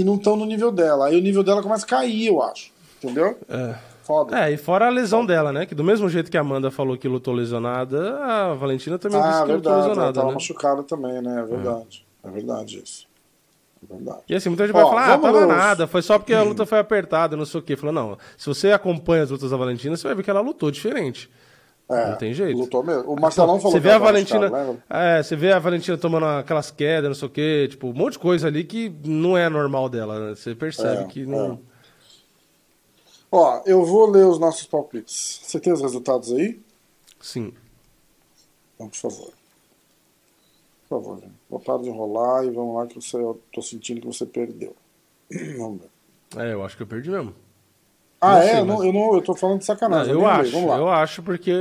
[0.00, 1.06] e não estão no nível dela.
[1.06, 2.70] Aí o nível dela começa a cair, eu acho.
[3.02, 3.38] Entendeu?
[3.48, 3.74] É.
[4.02, 4.38] Foda.
[4.46, 5.66] É, e fora a lesão dela, né?
[5.66, 9.32] Que do mesmo jeito que a Amanda falou que lutou lesionada, a Valentina também disse
[9.34, 9.68] Ah, que lutou verdade.
[9.74, 10.34] Ela lesionada, tava né?
[10.34, 11.40] machucada também, né?
[11.40, 12.06] É verdade.
[12.24, 13.06] É verdade isso.
[13.82, 14.20] É verdade.
[14.26, 16.64] E assim, muita gente Ó, vai falar, ah, tava nada, foi só porque a luta
[16.64, 17.76] foi apertada, não sei o quê.
[17.76, 20.70] Falou, não, se você acompanha as lutas da Valentina, você vai ver que ela lutou
[20.70, 21.30] diferente.
[21.90, 22.58] É, Não tem jeito.
[22.58, 23.10] Lutou mesmo.
[23.10, 24.40] O Marcelão falou Você que vê a ela tava Valentina.
[24.40, 24.84] lembra?
[24.90, 28.12] É, você vê a Valentina tomando aquelas quedas, não sei o quê, tipo, um monte
[28.12, 30.34] de coisa ali que não é normal dela, né?
[30.34, 31.52] Você percebe É, que não.
[31.54, 31.58] é.
[33.32, 35.40] Ó, eu vou ler os nossos palpites.
[35.44, 36.60] Você tem os resultados aí?
[37.20, 37.52] Sim.
[38.74, 39.32] Então, por favor.
[40.88, 41.32] Por favor, gente.
[41.48, 44.74] Vou parar de enrolar e vamos lá que você, eu tô sentindo que você perdeu.
[45.58, 46.42] Vamos ver.
[46.42, 47.34] É, eu acho que eu perdi mesmo.
[48.20, 48.48] Ah, Não é?
[48.50, 50.12] sei, eu, não, eu, não, eu tô falando de Não, sacanagem.
[50.12, 50.42] eu nem lembrei.
[50.46, 50.76] acho, Vamos lá.
[50.76, 51.52] eu acho porque.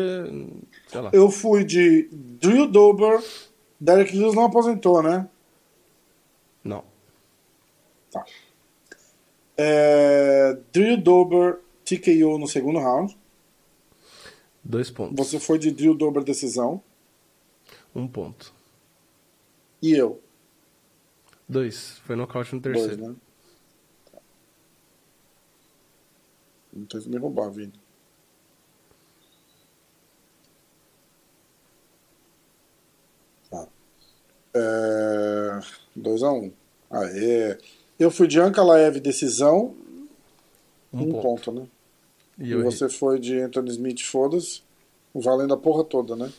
[0.88, 1.10] Sei lá.
[1.14, 3.24] Eu fui de Drew Dober.
[3.80, 5.28] Derek Lewis não aposentou, né?
[6.64, 6.84] Não.
[8.12, 8.26] Tá.
[9.56, 13.16] É, Drew Dober TKO no segundo round.
[14.64, 15.16] Dois pontos.
[15.16, 16.82] Você foi de Drew Dober decisão.
[17.96, 18.54] Um ponto.
[19.82, 20.20] E eu.
[21.48, 22.00] Dois.
[22.06, 23.10] Foi nocaute no Dois, terceiro.
[23.10, 23.16] né?
[26.78, 27.74] Não teve me roubar, Vini.
[33.50, 33.68] Tá.
[34.54, 35.60] É...
[35.98, 36.44] 2x1.
[36.44, 36.52] Um.
[36.90, 37.58] Aê.
[38.00, 39.76] Eu fui de Ankalaev decisão.
[40.94, 41.22] Um, Um, ponto.
[41.22, 41.68] ponto, né?
[42.40, 44.62] E E você foi de Anthony Smith, foda-se.
[45.14, 46.32] Valendo a porra toda, né?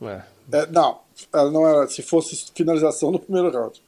[0.00, 0.12] errei.
[0.16, 0.24] É.
[0.52, 1.00] É, não,
[1.32, 1.86] ela não era.
[1.86, 3.82] Se fosse finalização no primeiro round.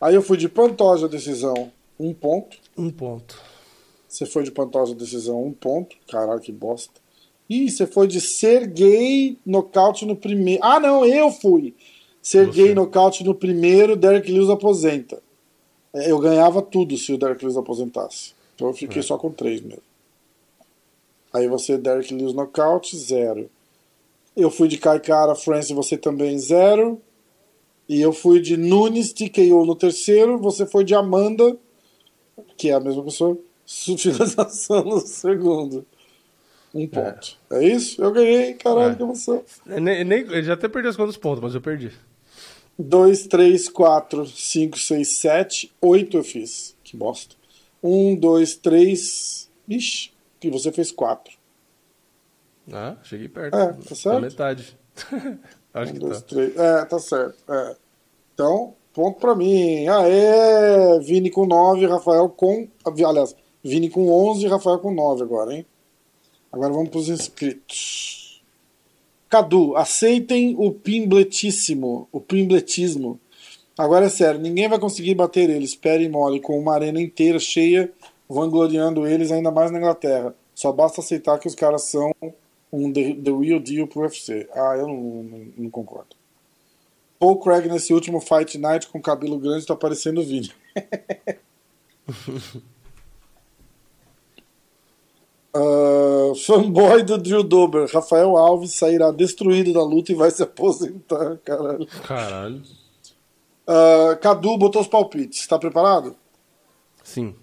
[0.00, 2.58] Aí eu fui de Pantoja decisão, um ponto.
[2.76, 3.40] Um ponto.
[4.14, 5.96] Você foi de Pantoja decisão, um ponto.
[6.08, 7.00] Caralho, que bosta.
[7.50, 10.62] Ih, você foi de Sergei nocaute no primeiro.
[10.64, 11.74] Ah, não, eu fui.
[12.22, 12.74] Sergei Você.
[12.74, 15.20] nocaute no primeiro, Derek Lewis aposenta.
[15.92, 18.34] É, Eu ganhava tudo se o Derek Lewis aposentasse.
[18.54, 19.02] Então eu fiquei É.
[19.02, 19.82] só com três mesmo.
[21.32, 23.50] Aí você, Derek Lewis nocaute, zero.
[24.36, 27.02] Eu fui de Kaikara France, você também zero.
[27.88, 31.58] E eu fui de Nunes TKO no terceiro, você foi de Amanda,
[32.56, 35.86] que é a mesma pessoa, finalização no segundo.
[36.74, 37.36] Um ponto.
[37.50, 38.02] É, isso?
[38.02, 38.94] Eu ganhei, caralho, É.
[38.96, 39.44] que emoção.
[39.68, 41.92] É, Nem, nem, já até perdeu as contas pontos, mas eu perdi.
[42.78, 46.74] 2, 3, 4, 5, 6, 7, 8 eu fiz.
[46.82, 47.36] Que bosta.
[47.82, 49.48] 1, 2, 3.
[49.68, 50.10] Ixi,
[50.42, 51.32] e você fez 4.
[52.72, 53.56] Ah, cheguei perto.
[53.56, 54.14] É, tá certo?
[54.16, 54.78] Tá metade.
[55.74, 56.26] Acho Um, que dois, tá.
[56.28, 56.56] três.
[56.56, 57.36] É, tá certo.
[57.52, 57.76] É.
[58.32, 59.86] Então, ponto pra mim.
[59.88, 60.98] Aê!
[61.00, 62.68] Vini com 9, Rafael com.
[62.84, 65.64] Aliás, Vini com 11 Rafael com 9 agora, hein?
[66.52, 68.42] Agora vamos pros inscritos.
[69.28, 72.06] Cadu, aceitem o pimbletíssimo.
[72.12, 73.18] O pimbletismo.
[73.76, 77.40] Agora é sério, ninguém vai conseguir bater eles, pé e mole, com uma arena inteira
[77.40, 77.90] cheia,
[78.28, 80.32] vangloriando eles, ainda mais na Inglaterra.
[80.54, 82.12] Só basta aceitar que os caras são
[82.72, 84.48] um the, the real deal pro UFC.
[84.52, 86.14] Ah, eu não, não, não concordo.
[87.18, 90.52] Paul Craig nesse último Fight Night com cabelo grande tá parecendo o Vini.
[95.56, 101.38] Uh, fanboy do Drew Dober, Rafael Alves sairá destruído da luta e vai se aposentar,
[101.44, 101.86] caralho.
[102.02, 102.62] Caralho.
[103.66, 105.40] Uh, Cadu botou os palpites.
[105.40, 106.16] Está preparado?
[107.04, 107.36] Sim.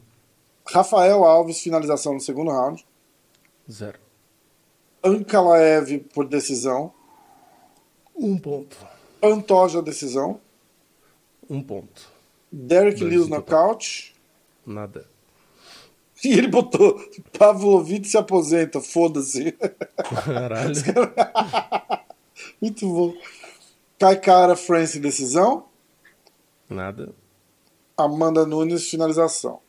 [0.68, 2.86] Rafael Alves, finalização no segundo round.
[3.72, 4.00] Zero.
[5.04, 6.94] Ankalaev por decisão.
[8.16, 8.78] Um ponto.
[9.22, 10.40] Pantoja decisão.
[11.50, 12.10] Um ponto.
[12.52, 14.14] Derek Dois Lewis nocaute.
[14.66, 15.11] Nada.
[16.24, 17.00] E ele botou
[17.38, 19.54] Pavlovich se aposenta, foda-se.
[20.24, 20.74] Caralho.
[22.62, 23.14] Muito bom.
[24.00, 25.66] Kaikara France decisão.
[26.70, 27.14] Nada.
[27.98, 29.60] Amanda Nunes finalização.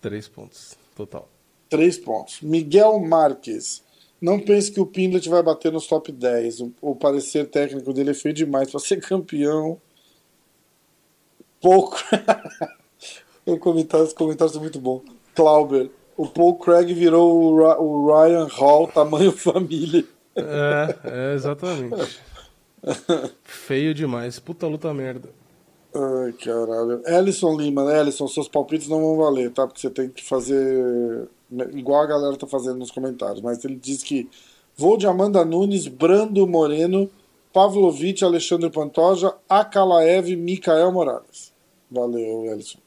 [0.00, 0.76] Três pontos.
[0.94, 1.28] Total.
[1.68, 2.40] Três pontos.
[2.40, 3.82] Miguel Marques.
[4.20, 6.60] Não pense que o Pindlet vai bater nos top 10.
[6.60, 9.80] O, o parecer técnico dele é feio demais para ser campeão.
[11.60, 11.96] Pouco.
[13.44, 15.02] o comentário, os comentários são muito bons.
[15.34, 15.90] Clauber.
[16.16, 20.04] O Paul Craig virou o, Ryan Hall, tamanho família.
[20.36, 22.20] É, é exatamente.
[23.42, 24.38] Feio demais.
[24.38, 25.28] Puta luta merda.
[25.94, 27.02] Ai, caralho.
[27.06, 28.00] Ellison Lima, né?
[28.00, 29.66] Ellison, seus palpites não vão valer, tá?
[29.66, 31.28] Porque você tem que fazer
[31.72, 33.40] igual a galera tá fazendo nos comentários.
[33.40, 34.28] Mas ele diz que
[34.76, 37.08] vou de Amanda Nunes, Brando Moreno,
[37.52, 41.52] Pavlovich, Alexandre Pantoja, Akalaev, Mikael Morales.
[41.90, 42.83] Valeu, Ellison.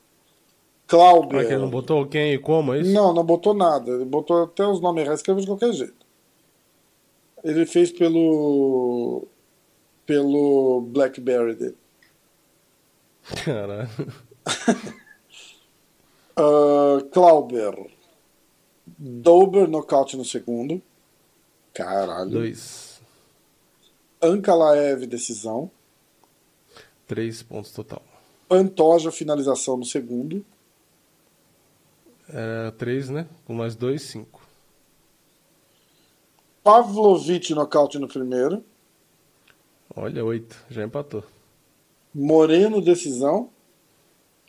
[0.87, 1.31] Cláudio.
[1.31, 2.93] Será que ele não botou quem e como, é isso?
[2.93, 3.91] Não, não botou nada.
[3.91, 6.05] Ele botou até os nomes errados, escreveu de qualquer jeito.
[7.43, 9.27] Ele fez pelo.
[10.05, 11.77] pelo Blackberry dele.
[13.43, 13.89] Caralho.
[16.39, 17.91] Uh, Clauber.
[18.97, 20.81] Dober nocaute no segundo.
[21.73, 22.31] Caralho.
[22.31, 23.01] Dois.
[24.21, 25.69] Ankalaev decisão.
[27.05, 28.01] Três pontos total.
[28.47, 30.43] Pantoja finalização no segundo.
[32.29, 33.27] Era três, né?
[33.45, 34.41] Com mais dois, cinco.
[36.63, 38.63] Pavlovich nocaute no primeiro.
[39.95, 40.55] Olha, oito.
[40.69, 41.23] Já empatou.
[42.13, 43.49] Moreno decisão.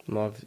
[0.06, 0.42] Nove.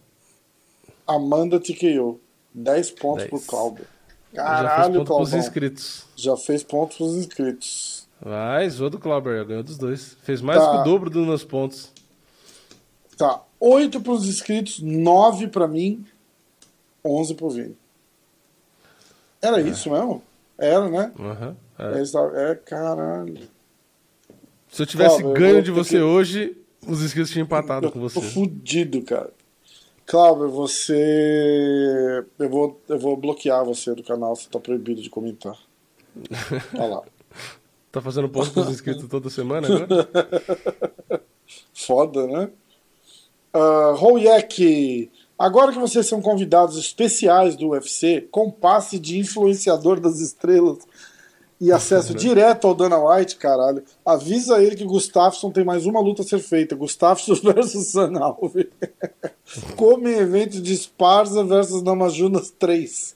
[1.08, 2.20] Amanda TKO.
[2.54, 3.30] 10 pontos Dez.
[3.30, 3.86] pro Clauber.
[4.34, 6.06] Já fez Caralho, ponto pros inscritos.
[6.15, 8.08] Já fez pontos pros inscritos.
[8.22, 10.17] Vai, zoou do Clauber, ganhou dos dois.
[10.24, 10.70] Fez mais Tá.
[10.72, 11.91] que o dobro dos meus pontos.
[13.17, 13.41] Tá.
[13.60, 16.06] 8 pros inscritos, 9 pra mim,
[17.04, 17.78] 11 pro Vini.
[19.42, 20.22] Era isso mesmo?
[20.58, 21.12] Era, né?
[21.20, 21.56] Aham.
[21.80, 22.52] É, É.
[22.52, 23.40] é caralho.
[24.70, 27.92] Se eu tivesse eu ganho vou de você que- hoje, os inscritos tinham empatado Eu
[27.92, 28.22] com tô você.
[28.22, 29.32] fudido, cara.
[30.06, 32.24] Cláudio, você.
[32.38, 35.58] Eu vou, eu vou bloquear você do canal, você tá proibido de comentar.
[36.76, 37.04] Olha lá.
[37.92, 41.22] Tá fazendo ponto pros inscritos toda semana agora?
[41.74, 42.50] Foda, né?
[43.54, 45.12] Uh, Royek,
[45.46, 50.80] agora que vocês são convidados especiais do UFC, com passe de influenciador das estrelas
[51.60, 56.22] e acesso direto ao Dana White, caralho, avisa ele que Gustafsson tem mais uma luta
[56.22, 58.70] a ser feita: Gustafsson versus Sanalve.
[59.76, 63.16] Como em evento de Sparza versus Namajunas 3.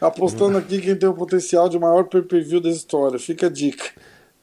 [0.00, 3.20] Apostando aqui quem tem o potencial de maior pay-per-view da história.
[3.20, 3.84] Fica a dica.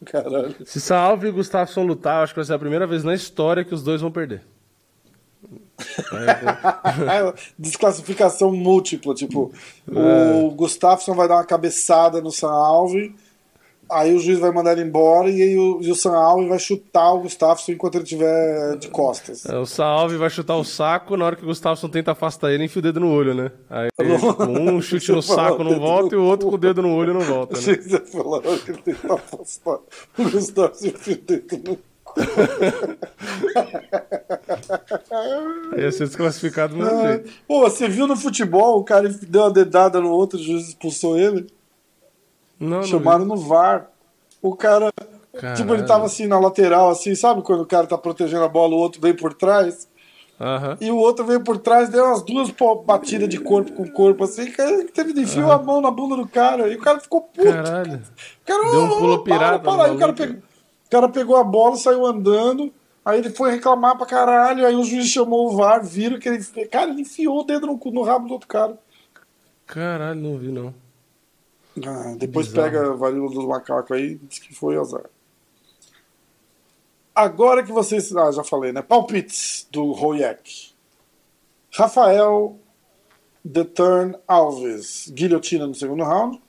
[0.06, 0.56] Caralho.
[0.66, 3.74] Se Salve e Gustafsson lutar, acho que vai ser a primeira vez na história que
[3.74, 4.42] os dois vão perder.
[7.58, 9.52] Desclassificação múltipla, tipo,
[9.90, 10.42] É.
[10.44, 13.16] o Gustafsson vai dar uma cabeçada no San Alve,
[13.92, 17.12] aí o juiz vai mandar ele embora e, o, e o San Alve vai chutar
[17.14, 19.46] o Gustafsson enquanto ele estiver de costas.
[19.48, 22.66] É, O Salve vai chutar o saco, na hora que o Gustafsson tenta afastar ele,
[22.66, 23.52] enfia o dedo no olho, né?
[23.70, 26.94] Aí, tipo, um chute no saco não volta e o outro com o dedo no
[26.94, 27.62] olho não volta, né?
[27.62, 29.80] Você falou que ele tenta afastar
[30.18, 31.89] o Gustafsson enfia o dedo no Aí
[35.78, 37.32] ia ser desclassificado do mesmo Ah, jeito.
[37.48, 41.18] Pô, você viu no futebol, o cara deu uma dedada no outro, o juiz expulsou
[41.18, 41.48] ele?
[42.60, 43.90] Não, não Chamaram no VAR.
[44.42, 44.92] O cara,
[45.56, 48.76] tipo, ele tava assim na lateral, assim, sabe quando o cara tá protegendo a bola,
[48.76, 49.88] o outro vem por trás?
[50.40, 50.78] Aham.
[50.80, 52.50] E o outro veio por trás, deu umas duas
[52.86, 56.26] batidas de corpo com corpo, assim, que teve de enfiou a mão na bunda do
[56.26, 57.52] cara, e o cara ficou puto.
[57.52, 58.02] Caralho.
[58.42, 59.84] O cara, Deu um "Ô, pulo pirata Para, para.
[59.84, 60.42] Aí o cara, pegou,
[60.90, 62.74] o cara pegou a bola, saiu andando,
[63.06, 66.44] aí ele foi reclamar pra caralho, aí o juiz chamou o VAR, viram que ele.
[66.66, 68.76] Cara, ele enfiou o dedo no, no rabo do outro cara.
[69.68, 70.74] Caralho, não vi não.
[71.86, 72.72] Ah, depois Bizarro.
[72.72, 75.06] pega a varíola dos macacos aí, diz que foi azar.
[77.14, 78.16] Agora que vocês.
[78.16, 78.82] Ah, já falei, né?
[78.82, 80.72] Palpites do Royek.
[81.72, 82.58] Rafael
[83.46, 85.12] The Turn Alves.
[85.14, 86.42] Guilhotina no segundo round.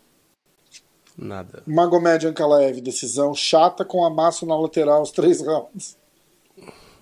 [1.20, 1.62] Nada.
[1.66, 5.98] Magomed Ankalaev, decisão chata com amasso na lateral os três rounds.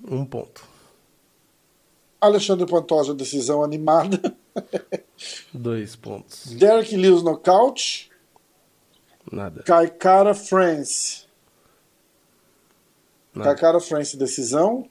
[0.04, 0.66] Um ponto.
[2.20, 4.20] Alexandre Pantoja, decisão animada.
[5.54, 6.46] Dois pontos.
[6.46, 8.10] Derek Lewis, nocaute.
[9.30, 9.62] Nada.
[9.62, 11.24] Kaikara France.
[13.32, 13.50] Nada.
[13.50, 14.90] Kaikara France, decisão.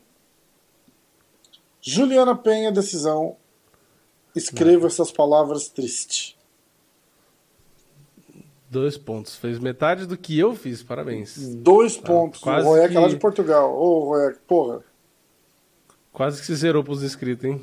[1.81, 3.35] Juliana Penha, decisão.
[4.33, 6.36] Escreva essas palavras triste.
[8.69, 9.35] Dois pontos.
[9.35, 11.37] Fez metade do que eu fiz, parabéns.
[11.55, 12.41] Dois pontos.
[12.41, 13.73] quase o Roek que- é lá de Portugal.
[13.73, 14.81] Ô, Roek, porra.
[16.11, 17.61] Quase que se zerou pros inscritos, hein?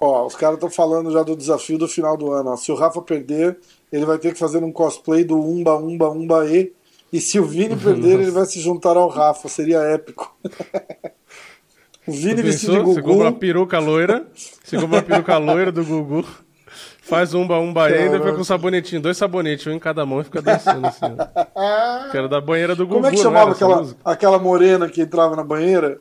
[0.00, 2.50] Ó, os caras estão falando já do desafio do final do ano.
[2.50, 2.56] ó.
[2.56, 3.58] Se o Rafa perder,
[3.92, 6.72] ele vai ter que fazer um cosplay do Umba, Umba, Umba E.
[7.12, 9.48] E se o Vini perder, ele vai se juntar ao Rafa.
[9.48, 10.34] Seria épico.
[12.06, 12.94] o Vini vestido de pensou?
[12.94, 13.38] Você compra Gugu.
[13.40, 16.24] peruca loira, você compra uma peruca loira do Gugu,
[17.02, 18.18] faz umba umba e ainda Caramba.
[18.24, 21.04] fica com um sabonetinho, dois sabonetes, um em cada mão e fica dançando assim.
[21.04, 22.08] ó.
[22.10, 24.00] Que era da banheira do Gugu, Como é que não chamava aquela, música?
[24.04, 25.98] aquela morena que entrava na banheira?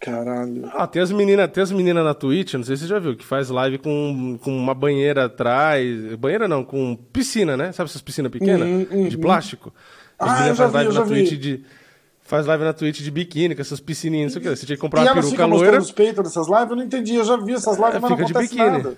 [0.00, 0.70] Caralho.
[0.74, 3.48] Ah, tem as meninas, meninas na Twitch, não sei se você já viu, que faz
[3.50, 6.14] live com, com uma banheira atrás.
[6.16, 7.72] Banheira não, com piscina, né?
[7.72, 8.68] Sabe essas piscinas pequenas?
[8.68, 9.08] Uhum, uhum.
[9.08, 9.74] De plástico?
[10.16, 11.36] As Ah, meninas faz vi, live na Twitch vi.
[11.36, 11.64] de.
[12.20, 14.56] Faz live na Twitch de biquíni, com essas piscininhas, não sei o que.
[14.60, 15.78] Você tinha que comprar E uma peruca loira.
[15.80, 16.70] os peitos nessas lives?
[16.70, 17.14] Eu não entendi.
[17.16, 18.70] Eu já vi essas lives, É, mas não fica de acontece biquíni.
[18.84, 18.96] nada.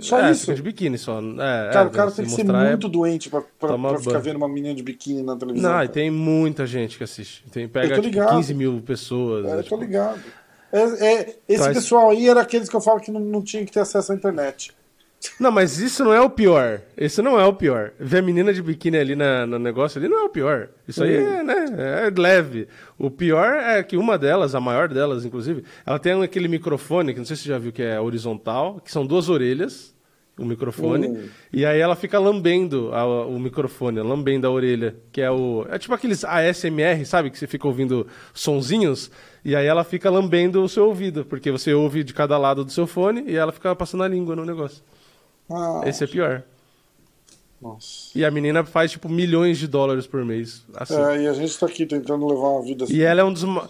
[0.00, 0.54] Só é, isso.
[0.54, 1.20] de biquíni só.
[1.20, 3.98] É, Cara, é, o cara se tem que ser é- muito doente pra, pra, pra
[3.98, 5.70] ficar vendo uma menina de biquíni na televisão.
[5.72, 7.44] Não, e tem muita gente que assiste.
[7.50, 8.36] Tem, pega tipo, ligado.
[8.36, 9.46] 15 mil pessoas.
[9.46, 9.76] É, né, eu tipo.
[9.76, 10.20] tô ligado.
[10.70, 13.64] É, é, esse Traz- pessoal aí era aqueles que eu falo que não, não tinha
[13.64, 14.72] que ter acesso à internet.
[15.40, 16.80] Não, mas isso não é o pior.
[16.96, 17.92] Esse não é o pior.
[17.98, 20.68] Ver a menina de biquíni ali na, no negócio ali não é o pior.
[20.86, 21.66] Isso aí é, né,
[22.06, 22.68] é leve.
[22.96, 27.18] O pior é que uma delas, a maior delas, inclusive, ela tem aquele microfone, que
[27.18, 29.92] não sei se você já viu que é horizontal, que são duas orelhas,
[30.38, 31.24] o microfone, Hum.
[31.52, 35.66] e aí ela fica lambendo a- o microfone, lambendo a orelha, que é o...
[35.68, 37.28] É tipo aqueles ASMR, sabe?
[37.28, 39.10] Que você fica ouvindo sonzinhos,
[39.44, 42.70] e aí ela fica lambendo o seu ouvido, porque você ouve de cada lado do
[42.70, 44.80] seu fone, e ela fica passando a língua no negócio.
[45.50, 46.42] Ah, Esse é pior.
[47.60, 48.10] nossa.
[48.14, 50.62] E a menina faz, tipo, milhões de dólares por mês.
[50.74, 50.94] Assim.
[50.94, 52.94] É, e a gente tá aqui tentando levar uma vida assim.
[52.94, 53.68] E ela é um dos, ma-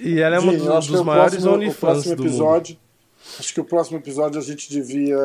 [0.00, 2.22] e ela é Vini, eu dos, dos o maiores OnlyFans do mundo.
[2.26, 2.76] episódio,
[3.38, 5.18] Acho que o próximo episódio a gente devia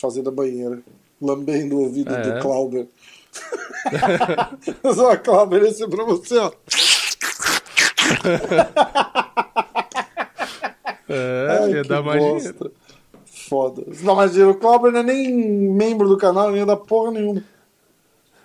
[0.00, 0.78] fazer da banheira.
[1.20, 2.22] Lambendo o ouvido É.
[2.22, 2.86] do Clauber.
[4.94, 6.50] Só, Clauber, esse é pra você, ó.
[11.10, 12.72] É, Ai, ia dar mais dinheiro.
[13.48, 13.84] Foda.
[14.14, 14.52] Mais dinheiro.
[14.52, 15.32] O Clauber não é nem
[15.72, 17.42] membro do canal, nem dar porra nenhuma.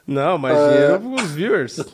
[0.05, 0.69] Não, mais É.
[0.97, 1.77] dinheiro pros viewers.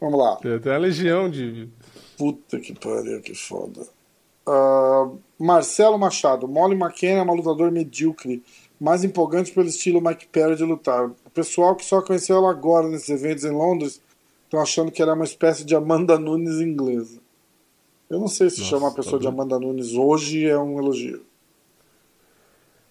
[0.00, 0.36] Vamos lá.
[0.36, 1.68] Tem até uma legião de...
[2.18, 3.86] Puta que pariu, que foda.
[4.46, 5.08] Ah,
[5.38, 6.48] Marcelo Machado.
[6.48, 8.42] Molly McCann é uma lutador medíocre,
[8.80, 11.06] mais empolgante pelo estilo Mike Perry de lutar.
[11.06, 14.00] O pessoal que só conheceu ela agora nesses eventos em Londres
[14.44, 17.20] estão achando que era uma espécie de Amanda Nunes inglesa.
[18.08, 19.28] Eu não sei se Nossa, chamar a pessoa tá de.
[19.28, 21.24] Amanda Nunes hoje é um elogio.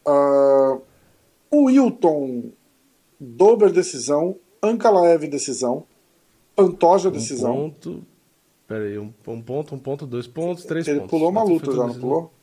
[0.06, 0.78] Ah,
[1.52, 2.52] o Wilton,
[3.20, 5.86] Dober decisão, Ankalaev decisão,
[6.56, 7.54] Pantoja Um decisão.
[7.56, 8.04] ponto...
[8.68, 11.12] Pera aí, um, um ponto, um ponto, dois pontos, três Ele pontos.
[11.12, 12.02] pulou uma luta já, não decisão.
[12.10, 12.34] pulou?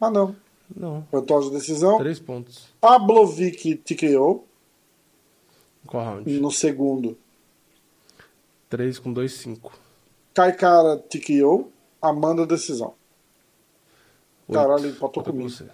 [0.00, 0.36] Ah, não.
[0.74, 1.96] Não, Pantoja decisão.
[1.98, 2.66] três pontos.
[2.80, 4.44] Pablovic TKO
[5.86, 6.40] Qual round?
[6.40, 7.16] no segundo.
[8.68, 9.72] Três com dois, cinco.
[10.34, 11.70] Kaikara TKO.
[12.00, 12.94] Amanda decisão.
[14.48, 14.58] Oito.
[14.58, 15.48] Caralho, empatou comigo.
[15.48, 15.66] você.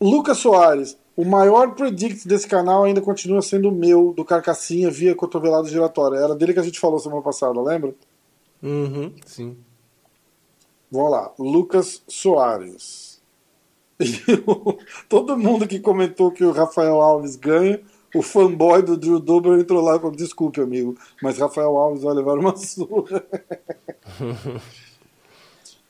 [0.00, 0.98] Lucas Soares.
[1.14, 6.16] O maior predict desse canal ainda continua sendo o meu, do Carcassinha via cotovelada giratória.
[6.16, 7.94] Era dele que a gente falou semana passada, lembra?
[8.62, 9.58] Uhum, sim.
[10.90, 11.32] Vamos lá.
[11.38, 13.12] Lucas Soares.
[14.00, 17.80] E Todo mundo que comentou que o Rafael Alves ganha,
[18.14, 22.14] o fanboy do Drew Dober entrou lá e falou: desculpe, amigo, mas Rafael Alves vai
[22.14, 23.22] levar uma surra.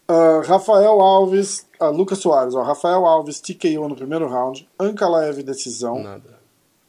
[0.09, 6.03] Ah, Rafael Alves, ah, Lucas Soares, ó, Rafael Alves TKO no primeiro round, Ankalaev decisão,
[6.03, 6.39] Nada.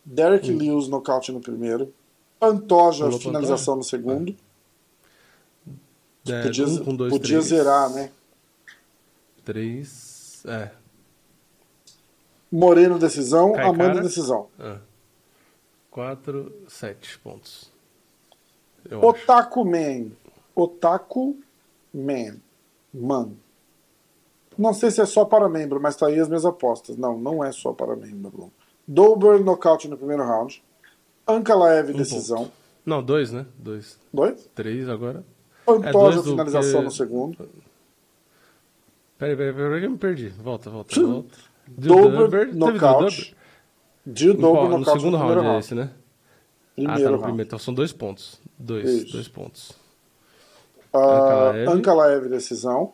[0.03, 1.93] Derek Lewis nocaute no primeiro,
[2.39, 4.35] Pantoja Pulou finalização no segundo.
[6.27, 7.45] É, Podia, um dois, podia três.
[7.45, 8.09] zerar, né?
[9.45, 10.41] Três.
[10.45, 10.71] É.
[12.51, 14.01] Moreno decisão, Cai Amanda cara.
[14.01, 14.47] decisão.
[14.59, 14.77] Ah.
[15.93, 17.71] Quatro, sete pontos.
[18.89, 19.07] Eu acho.
[19.23, 20.07] Otaku Man.
[20.55, 21.37] Otaku
[21.93, 22.37] Man.
[22.91, 23.29] Man.
[24.57, 26.97] Não sei se é só para membro, mas tá aí as minhas apostas.
[26.97, 28.51] Não, não é só para membro.
[28.87, 30.63] Dober nocaute no primeiro round.
[31.27, 32.51] Ankalaev Um decisão.
[32.83, 33.45] Não, dois, né?
[33.59, 33.99] Dois.
[34.11, 34.49] Dois.
[34.55, 35.23] Três agora.
[35.63, 37.49] Pantoja dois do finalização que- no segundo.
[39.19, 40.29] Peraí, peraí, peraí, eu me perdi.
[40.29, 41.37] Volta, volta, volta.
[41.67, 43.35] Do Dober Teve do nocaute.
[44.05, 44.53] De qual?
[44.53, 45.65] Dober No nocaute segundo no primeiro round é round.
[45.65, 45.91] esse, né?
[46.75, 47.23] Primeiro ah, tá no round.
[47.23, 47.47] primeiro.
[47.47, 48.39] Então são dois pontos.
[48.57, 49.11] Dois, Isso.
[49.13, 49.71] dois pontos.
[50.93, 52.27] Ah, Ankalaev.
[52.29, 52.93] Decisão.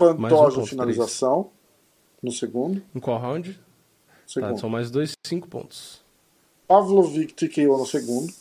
[0.00, 1.50] Um Pantoja ponto, finalização
[2.22, 2.82] no segundo.
[2.94, 3.58] Em qual round?
[4.34, 6.00] Tá, são mais dois, cinco pontos.
[6.66, 8.32] Pavlovic TKO no segundo.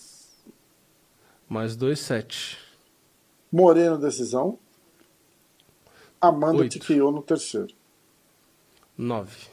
[1.48, 2.58] Mais dois, sete.
[3.52, 4.58] Moreno, decisão.
[6.20, 6.80] Amanda Oito.
[6.80, 7.74] TKO no terceiro.
[8.98, 9.51] 9.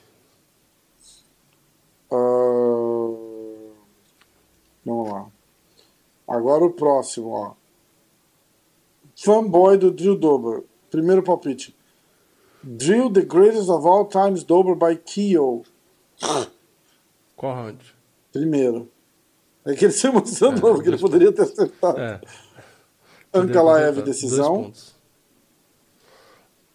[6.28, 7.52] Agora o próximo, ó.
[9.16, 10.62] Fanboy do Drill Dober.
[10.90, 11.74] Primeiro palpite.
[12.62, 15.62] Drill the greatest of all times Dober by Kyo.
[17.36, 17.78] Qual round?
[18.32, 18.90] Primeiro.
[19.64, 21.98] É que ele se emocionou, É, porque ele poderia ter acertado.
[21.98, 22.20] É.
[23.32, 24.72] Ankalaev, decisão.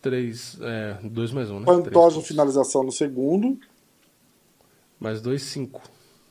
[0.01, 1.65] Três, é, dois mais um, né?
[1.65, 3.57] Pantoja, finalização no segundo.
[4.99, 5.81] Mais dois, cinco.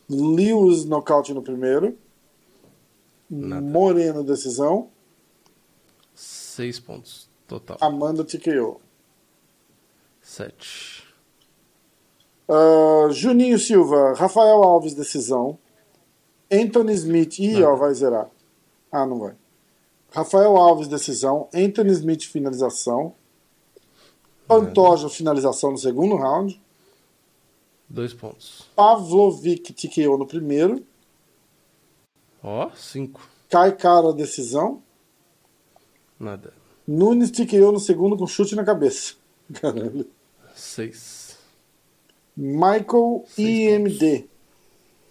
[0.08, 1.96] Lewis, nocaute no primeiro.
[3.34, 3.62] Nada.
[3.62, 4.90] Moreno, decisão.
[6.14, 7.78] Seis pontos total.
[7.80, 8.78] Amanda, TKO.
[10.20, 11.02] Sete.
[12.46, 15.58] Ah, Juninho Silva, Rafael Alves, decisão.
[16.52, 17.70] Anthony Smith, ih, Nada.
[17.70, 18.30] ó, vai zerar.
[18.90, 19.34] Ah, não vai.
[20.10, 21.48] Rafael Alves, decisão.
[21.54, 23.14] Anthony Smith, finalização.
[24.46, 26.60] Pantoja, finalização no segundo round.
[27.88, 28.68] Dois pontos.
[28.76, 30.84] Pavlovic, TKO no primeiro.
[32.42, 33.20] Ó, cinco.
[33.50, 34.82] Kai Cara, decisão.
[36.18, 36.52] Nada.
[36.86, 39.14] Nunes, TKO no segundo com chute na cabeça.
[39.60, 40.06] Caralho.
[40.54, 41.36] Seis.
[42.36, 44.24] Michael, Seis IMD.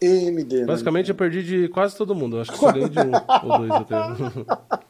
[0.01, 0.65] EMD, né?
[0.65, 2.37] Basicamente eu perdi de quase todo mundo.
[2.37, 3.11] Eu acho que só ganhei de um
[3.51, 3.95] ou dois até.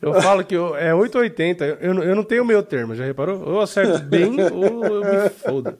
[0.00, 1.64] Eu falo que eu- é 880.
[1.80, 3.40] Eu, eu não tenho meio termo, já reparou?
[3.40, 5.78] Ou eu acerto bem ou eu me fodo.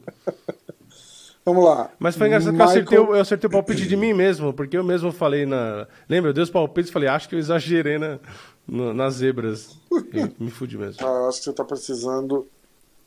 [1.45, 1.91] Vamos lá.
[1.99, 4.77] Mas foi engraçado que eu acertei, o- eu acertei o palpite de mim mesmo, porque
[4.77, 5.89] eu mesmo falei na.
[6.09, 6.31] Lembra?
[6.31, 8.21] Eu dei os palpites e falei, acho que eu exagerei na,
[8.67, 9.77] no- nas zebras.
[10.39, 11.05] Me fudi mesmo.
[11.05, 12.47] Ah, acho que você tá precisando.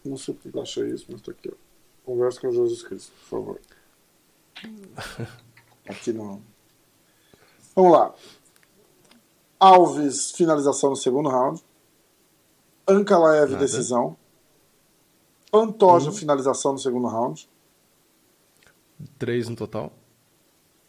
[0.04, 1.54] Não sei porque eu achei isso, mas tá aqui, ó.
[2.04, 3.60] Conversa com Jesus Cristo, por favor.
[5.88, 6.42] Aqui não.
[7.76, 8.14] Vamos lá.
[9.60, 11.64] Alves, finalização no segundo round.
[12.88, 14.16] Ankalaev, decisão.
[15.52, 17.50] Pantoja, finalização no segundo round.
[19.18, 19.92] Três no total.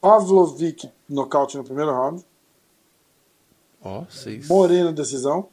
[0.01, 2.25] Pavlovic, nocaute no primeiro round.
[3.83, 4.49] Ó, seis.
[4.49, 5.49] Moreno, decisão.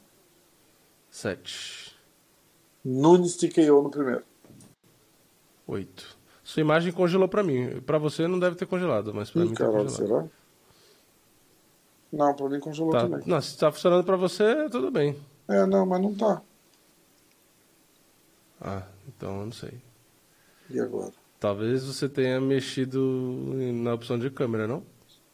[1.10, 1.94] Sete.
[2.84, 4.22] Nunes, TKO no primeiro.
[5.66, 6.16] Oito.
[6.42, 7.80] Sua imagem congelou pra mim.
[7.80, 10.08] Pra você não deve ter congelado, mas pra Ih, mim tá caralho, congelado.
[10.08, 10.28] será?
[12.12, 13.00] Não, pra mim congelou Tá.
[13.00, 13.22] também.
[13.26, 15.18] Não, se tá funcionando pra você, tudo bem.
[15.48, 16.42] É, não, mas não tá.
[18.60, 19.80] Ah, então eu não sei.
[20.70, 21.12] E agora?
[21.44, 22.98] Talvez você tenha mexido
[23.74, 24.82] na opção de câmera, não?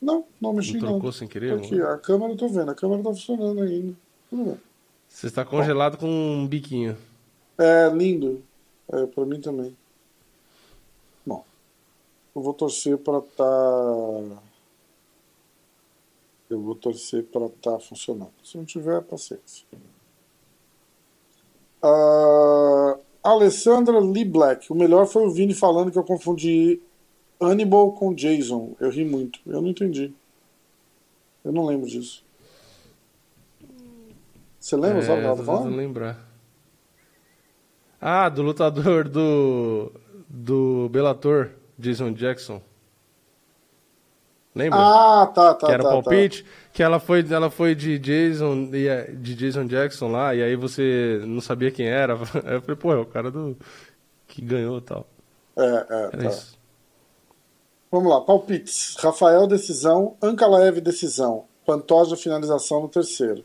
[0.02, 0.88] Não, não mexi Não não.
[0.94, 1.52] trocou sem querer?
[1.52, 3.94] Aqui, a câmera eu tô vendo, a câmera tá funcionando ainda.
[4.28, 4.60] Tudo bem.
[5.08, 6.98] Você está congelado com um biquinho.
[7.56, 8.42] É lindo.
[8.92, 9.76] É, pra mim também.
[11.24, 11.44] Bom,
[12.34, 13.44] eu vou torcer pra tá.
[16.50, 18.32] Eu vou torcer pra tá funcionando.
[18.42, 19.64] Se não tiver, paciência.
[21.80, 24.70] Ah, Alessandra Lee Black.
[24.72, 26.80] O melhor foi o Vini falando que eu confundi
[27.40, 28.74] Hannibal com Jason.
[28.80, 29.40] Eu ri muito.
[29.46, 30.12] Eu não entendi.
[31.44, 32.24] Eu não lembro disso.
[34.58, 35.02] Você lembra?
[35.02, 35.62] sabe o que falando?
[35.64, 36.28] tentando lembrar.
[38.00, 39.92] Ah, do lutador do
[40.28, 42.62] do Bellator, Jason Jackson.
[44.54, 44.78] Lembra?
[44.80, 45.66] Ah, tá, tá.
[45.66, 50.10] que era tá, o palpite, que ela foi, ela foi de Jason, de Jason Jackson
[50.10, 52.14] lá, e aí você não sabia quem era.
[52.44, 53.56] Aí eu falei, pô, é o cara do
[54.26, 55.06] que ganhou e tal.
[55.54, 55.62] Tá.
[55.62, 56.28] É, é, Era tá.
[56.28, 56.58] isso.
[57.90, 58.96] Vamos lá, palpites.
[59.00, 60.16] Rafael, decisão.
[60.22, 61.44] Ankalaev, decisão.
[61.66, 63.44] Pantoja, finalização no terceiro.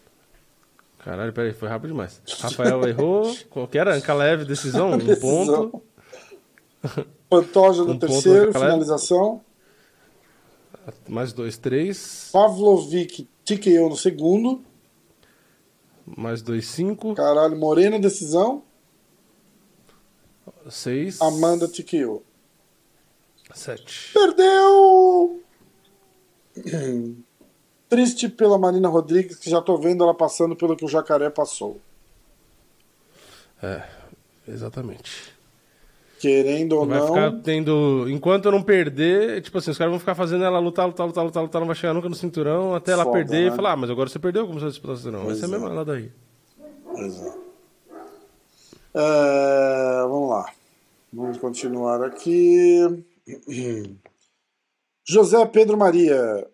[1.04, 2.22] Caralho, peraí, foi rápido demais.
[2.40, 3.36] Rafael errou.
[3.50, 3.96] Qual que era?
[3.96, 5.70] Ankalaev, decisão, um Decisão.
[5.70, 5.82] ponto.
[7.30, 9.42] Pantoja no Um terceiro, finalização.
[11.08, 12.30] Mais dois, três.
[12.32, 14.64] Pavlovic, TKO no segundo.
[16.06, 17.16] Mais dois, cinco.
[17.16, 18.64] Caralho, Moreno, decisão.
[20.70, 21.22] Seis.
[21.22, 22.24] Amanda, TKO.
[23.54, 24.12] Sete.
[24.14, 25.42] Perdeu!
[27.90, 31.80] Triste pela Marina Rodrigues, que já tô vendo ela passando pelo que o Jacaré passou.
[33.62, 33.88] É,
[34.48, 35.35] exatamente.
[36.20, 37.08] Querendo ou Vai não.
[37.08, 38.06] ficar tendo.
[38.10, 41.24] Enquanto eu não perder, tipo assim, os caras vão ficar fazendo ela lutar, lutar, lutar,
[41.24, 43.54] lutar, lutar, não vai chegar nunca no cinturão, até ela Foda, perder né?
[43.54, 45.26] e falar, ah, mas agora você perdeu, como você vai disputar o cinturão?
[45.26, 45.48] Vai ser é.
[45.50, 46.12] mesmo ela daí.
[46.86, 47.46] Pois é.
[48.98, 50.46] É, vamos lá.
[51.12, 53.04] Vamos continuar aqui.
[55.08, 56.48] José Pedro Maria.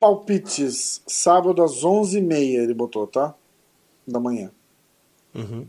[0.00, 1.02] Palpites.
[1.06, 3.34] Sábado às 11h30 ele botou, tá?
[4.06, 4.50] Da manhã.
[5.34, 5.66] Uhum.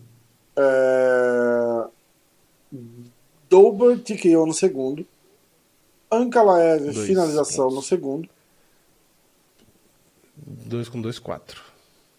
[0.55, 1.87] É...
[3.49, 5.05] Dober TKO no segundo.
[6.11, 8.29] Ankalaev Dois finalização no segundo.
[10.35, 11.61] Dois com dois, quatro.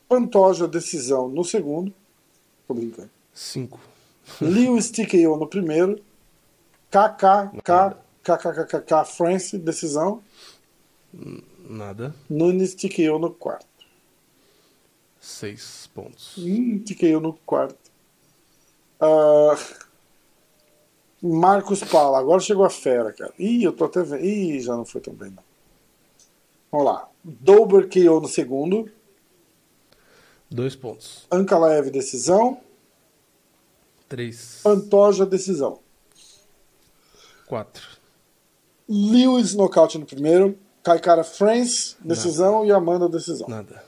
[0.08, 1.92] Pantoja, decisão no segundo.
[2.66, 3.10] Tô brincando.
[3.32, 3.80] 5.
[4.40, 6.00] Lewis TKO no primeiro.
[6.90, 10.22] KKK, KKKK, France, decisão.
[11.68, 12.14] Nada.
[12.28, 13.66] Nunes TKO no quarto.
[15.20, 16.38] 6 pontos.
[16.38, 17.78] Hum, TKO no quarto.
[19.00, 19.56] Ah,
[21.22, 23.32] Marcos Paula, agora chegou a fera, cara.
[23.38, 24.24] Ih, eu tô até vendo.
[24.24, 25.42] Ih, já não foi tão bem, não.
[26.72, 27.08] Vamos lá.
[27.22, 28.90] Dober KO no segundo.
[30.50, 31.26] 2 pontos.
[31.30, 32.60] Ankalaev, decisão.
[34.08, 34.60] 3.
[34.64, 35.78] Pantoja, decisão.
[37.46, 38.00] 4.
[38.88, 40.58] Lewis, nocaute no primeiro.
[40.82, 42.64] Kaikara France, decisão.
[42.64, 43.46] E Amanda, decisão.
[43.46, 43.84] Nada.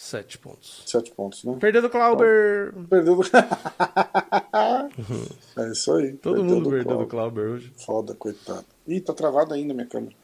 [0.00, 0.82] 7 pontos.
[0.86, 1.54] Sete pontos, né?
[1.60, 2.72] Perdeu do Clauber.
[2.88, 3.22] Perdeu do...
[5.60, 6.14] é isso aí.
[6.14, 7.06] Todo mundo perdeu Cláudio.
[7.06, 7.70] do Clauber hoje.
[7.76, 8.64] Foda, coitado.
[8.88, 10.14] Ih, tá travado ainda minha câmera.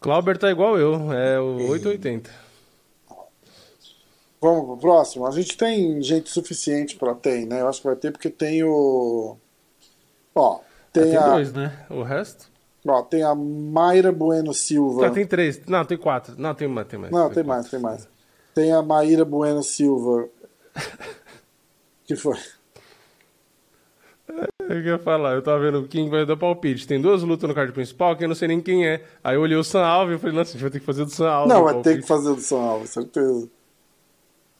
[0.00, 2.30] Clauber tá igual eu, é o 880.
[4.40, 5.26] Vamos pro próximo.
[5.26, 7.62] A gente tem gente suficiente pra ter, né?
[7.62, 9.36] Eu acho que vai ter porque tem o.
[10.36, 10.60] Ó,
[10.92, 11.28] tem, Tem a.
[11.30, 11.84] dois, né?
[11.90, 12.48] O resto?
[12.86, 15.08] Ó, tem a Mayra Bueno Silva.
[15.08, 15.60] Tá, tem três.
[15.66, 16.36] Não, tem quatro.
[16.38, 17.12] Não, tem mais, tem mais.
[17.12, 17.70] Não, tem mais, quatro.
[17.72, 18.15] tem mais.
[18.56, 20.30] Tem a Maíra Bueno Silva.
[22.06, 22.38] que foi?
[24.66, 26.88] Eu ia falar, eu tava vendo quem vai dar palpite.
[26.88, 29.04] Tem duas lutas no card principal que eu não sei nem quem é.
[29.22, 31.04] Aí eu olhei o Sam Alves e falei, nossa, a gente vai ter que fazer
[31.04, 31.54] do Sam Alves.
[31.54, 33.46] Não, vai ter que fazer do São Alves, certeza.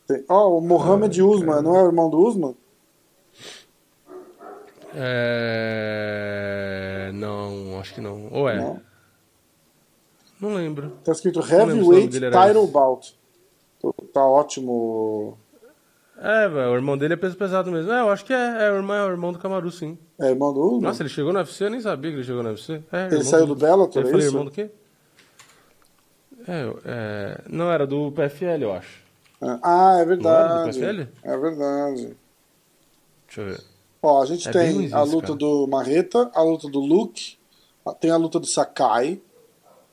[0.07, 2.55] Tem- Ó, o Mohamed Usman, não é o irmão do Usman?
[4.95, 6.31] É...
[7.15, 8.29] Não, acho que não.
[8.31, 8.59] Ou é?
[8.59, 8.79] Não.
[10.39, 10.99] Não, lembro.
[11.03, 12.67] Tá escrito Heavyweight Title.
[12.67, 13.17] Bout.
[14.13, 15.37] Tá ótimo.
[16.19, 17.93] É, velho, o irmão dele é peso pesado mesmo.
[17.93, 19.99] É, eu acho que é, é, o, irmão, é o irmão do Camaru, sim.
[20.19, 20.81] É irmão do Usman?
[20.81, 21.65] Nossa, ele chegou no UFC?
[21.65, 22.83] Eu nem sabia que ele chegou no UFC.
[22.91, 24.29] É, Ele saiu do Bellator, Eu é isso?
[24.29, 24.71] irmão do quê?
[26.49, 29.05] É, é, não, era do PFL, eu acho.
[29.63, 30.49] Ah, é verdade.
[30.49, 31.09] Não era do PFL?
[31.23, 32.17] É verdade.
[33.27, 33.61] Deixa eu ver.
[34.03, 35.39] Ó, a gente É tem ruim a luta cara.
[35.39, 37.37] do Marreta, a luta do Luke,
[38.01, 39.21] tem a luta do Sakai,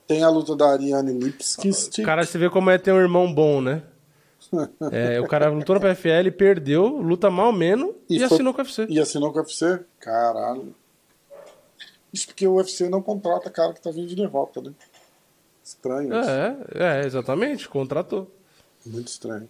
[0.08, 2.02] tem a luta da Ariane Lipskist.
[2.04, 3.84] Cara, você vê como é ter um irmão bom, né?
[4.92, 8.62] É, o cara lutou no PFL, perdeu, luta mal menos e, E foi- assinou com
[8.62, 8.86] o UFC.
[8.90, 9.80] E assinou com o UFC?
[10.00, 10.76] Caralho.
[12.12, 14.72] Isso porque o UFC não contrata cara que tá vindo de derrota, né?
[15.64, 16.30] Estranho isso.
[16.30, 18.30] É, é, exatamente, contratou.
[18.86, 19.50] Muito estranho.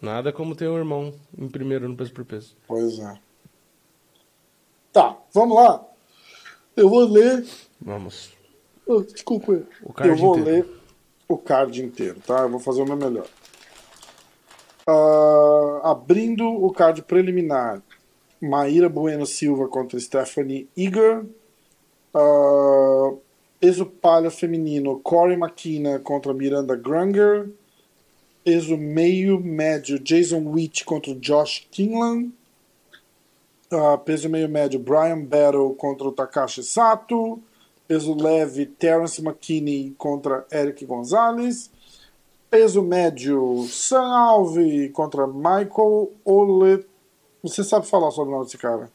[0.00, 2.56] Nada como ter um irmão em primeiro no peso por peso.
[2.66, 3.14] Pois é.
[4.92, 5.84] Tá, vamos lá.
[6.76, 7.46] Eu vou ler.
[7.80, 8.32] Vamos.
[9.12, 9.62] Desculpa.
[10.04, 10.44] Eu vou inteiro.
[10.44, 10.66] ler
[11.28, 12.40] o card inteiro, tá?
[12.40, 13.26] Eu vou fazer o meu melhor.
[14.86, 17.82] Ah, abrindo o card preliminar.
[18.40, 21.24] Maíra Bueno Silva contra Stephanie Eager.
[22.14, 23.18] Uh,
[23.58, 27.48] peso palha feminino, Corey McKenna contra Miranda Granger.
[28.44, 32.30] Peso meio médio, Jason Witt contra Josh Kingland.
[33.72, 37.42] Ah, peso meio médio, Brian Battle contra o Takashi Sato.
[37.86, 41.70] Peso leve, Terence McKinney contra Eric Gonzalez.
[42.50, 46.86] Peso médio, Sam Alve contra Michael Ole.
[47.42, 48.90] Você sabe falar sobre o nome desse cara?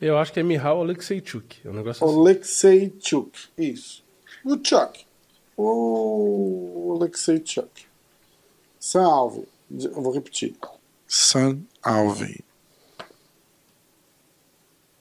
[0.00, 1.60] Eu acho que é Mihal Alexeichuk.
[1.64, 2.18] É um negócio assim.
[2.20, 3.48] Alexei Chuk.
[3.56, 4.04] Isso.
[4.44, 5.06] O Chuck.
[5.56, 7.86] O Alexei Chuk.
[8.78, 9.48] Sam Alve.
[9.70, 10.54] Eu vou repetir.
[11.06, 12.44] Sam Alve.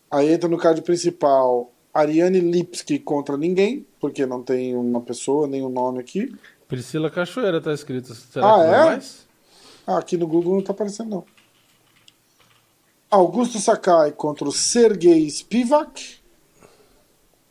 [0.10, 5.64] Aí entra no card principal Ariane Lipski contra ninguém, porque não tem uma pessoa, nem
[5.66, 6.34] um nome aqui.
[6.68, 8.14] Priscila Cachoeira tá escrito.
[8.14, 8.86] Será Ah, que não é?
[8.86, 9.28] mais?
[9.86, 11.26] Ah, aqui no Google não tá aparecendo, não.
[13.10, 16.18] Augusto Sakai contra o Sergei Spivak.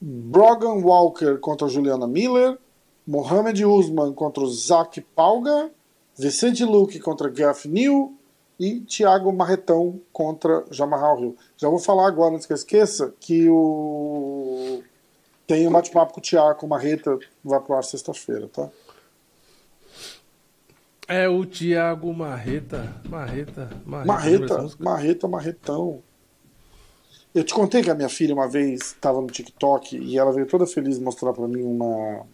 [0.00, 2.58] Brogan Walker contra Juliana Miller.
[3.06, 5.70] Mohamed Usman contra o Zach Palga.
[6.18, 8.15] Vicente Luque contra Geoff New.
[8.58, 11.36] E Thiago Marretão contra Jamarral Rio.
[11.56, 14.82] Já vou falar agora, antes que eu esqueça, que o.
[15.46, 18.68] Tem um bate-papo com o Thiago Marreta, vai pro ar sexta-feira, tá?
[21.06, 23.00] É o Thiago Marreta.
[23.08, 23.70] Marreta.
[23.84, 24.06] Marreta.
[24.06, 24.68] Marreta?
[24.80, 26.02] Marreta, Marretão.
[27.32, 30.46] Eu te contei que a minha filha uma vez estava no TikTok e ela veio
[30.46, 32.26] toda feliz mostrar pra mim uma,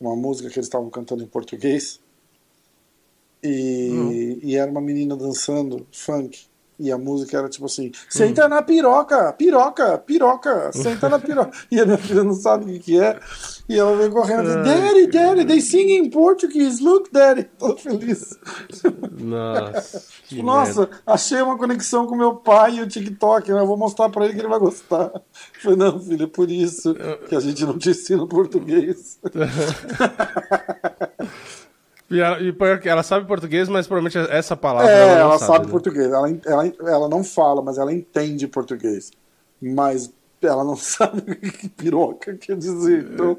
[0.00, 2.00] uma música que eles estavam cantando em português.
[3.42, 6.46] E, e era uma menina dançando funk.
[6.82, 11.56] E a música era tipo assim: senta na piroca, piroca, piroca, senta na piroca.
[11.70, 13.20] e a minha filha não sabe o que, que é.
[13.68, 17.44] E ela veio correndo e Daddy, Daddy, they sing in Portuguese, look, Daddy.
[17.56, 18.36] Toda feliz.
[19.12, 20.02] Nossa.
[20.42, 23.60] Nossa, achei uma conexão com meu pai e o TikTok, né?
[23.60, 25.12] Eu vou mostrar pra ele que ele vai gostar.
[25.14, 25.22] Eu
[25.60, 26.96] Falei, não, filho, é por isso
[27.28, 29.20] que a gente não te ensina português.
[32.12, 32.54] E ela, e
[32.88, 35.70] ela sabe português, mas provavelmente essa palavra É, ela, não ela sabe né?
[35.70, 36.12] português.
[36.12, 39.10] Ela, ela, ela não fala, mas ela entende português.
[39.60, 43.08] Mas ela não sabe o que piroca quer dizer.
[43.14, 43.38] Então,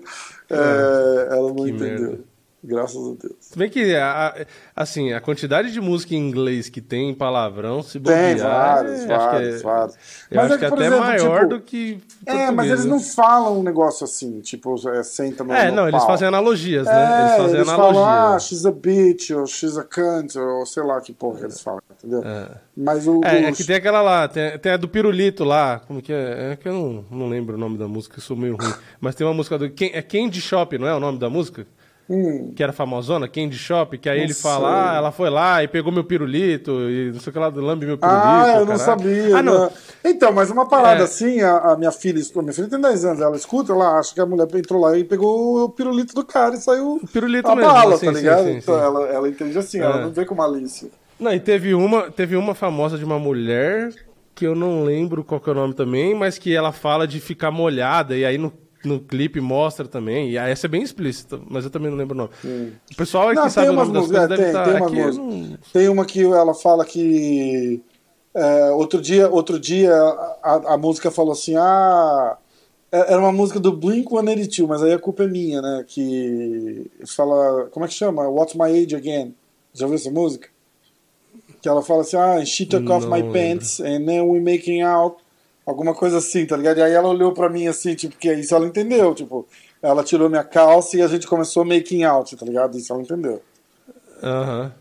[0.50, 2.10] é, ela não entendeu.
[2.10, 2.33] merda.
[2.66, 3.36] Graças a Deus.
[3.42, 7.84] Se bem que, a- assim, a quantidade de música em inglês que tem em palavrão,
[7.84, 9.96] se Tem bobear, vários, é, vários, é, vários.
[10.32, 12.86] Eu Mas acho é que que, até exemplo, maior tipo, do que É, mas eles
[12.86, 12.92] né?
[12.92, 16.08] não falam um negócio assim, tipo, é, senta no É, no não, eles pau.
[16.08, 16.94] fazem analogias, né?
[16.94, 18.02] É, Eles fazem eles analogia.
[18.02, 21.44] falam, ah, she's a bitch, ou she's a cunt, ou sei lá que porra que
[21.46, 22.24] eles falam, entendeu?
[22.78, 23.20] Mas o...
[23.26, 26.54] É, é que tem aquela lá, tem, tem a do Pirulito lá, como que é?
[26.54, 28.74] É que eu não, não lembro o nome da música, eu sou meio ruim.
[29.02, 29.66] Mas tem uma música do.
[29.66, 31.68] É Candy Shop, não é o nome da música?
[32.10, 35.64] Hum, Que era famosona, Candy Shop, que aí Não ele fala, ah, ela foi lá
[35.64, 38.22] e pegou meu pirulito, e não sei o que lá, lambe meu pirulito.
[38.26, 38.80] Ah, eu não caralho.
[38.80, 39.38] sabia.
[39.38, 39.66] Ah, não.
[39.66, 39.72] né?
[40.04, 41.04] Então, mas uma parada É.
[41.06, 44.14] assim, a, a minha filha, a minha filha tem 10 anos, ela escuta, ela acha
[44.14, 47.48] que a mulher entrou lá e pegou o pirulito do cara e saiu O pirulito
[47.50, 48.44] a mesmo, bala, tá ligado?
[48.44, 48.82] sim, então sim.
[48.86, 50.02] Ela, ela entende assim, ela É.
[50.04, 50.90] não vê com malícia.
[51.18, 53.94] Não, e teve uma, teve uma famosa de uma mulher,
[54.36, 57.50] que eu não lembro qual é o nome também, mas que ela fala de ficar
[57.50, 58.52] molhada, e aí no,
[58.84, 62.18] no clipe mostra também, e essa é bem explícita, mas eu também não lembro o
[62.18, 62.30] nome.
[62.92, 64.66] O pessoal é Não, que sabe o nome das músicas, coisas é, tem, estar...
[64.90, 67.82] tem aqui, não- Tem uma que ela fala que
[68.36, 69.94] é, outro dia, outro dia
[70.44, 72.38] a, a música falou assim, ah,
[72.92, 75.86] é- era uma música do Blink 182, mas aí a culpa é minha, né?
[75.88, 78.28] Que fala, como é que chama?
[78.28, 79.34] What's My Age Again?
[79.74, 80.50] Já ouviu essa música?
[81.62, 83.34] Que ela fala assim, ah, she took off Não my lembro.
[83.34, 85.18] pants and then we making out.
[85.66, 86.78] Alguma coisa assim, tá ligado?
[86.80, 89.48] E aí ela olhou pra mim assim, tipo, que isso ela entendeu, tipo,
[89.82, 92.78] ela tirou minha calça e a gente começou making out, tá ligado?
[92.78, 93.42] Isso ela entendeu.
[94.22, 94.74] Aham.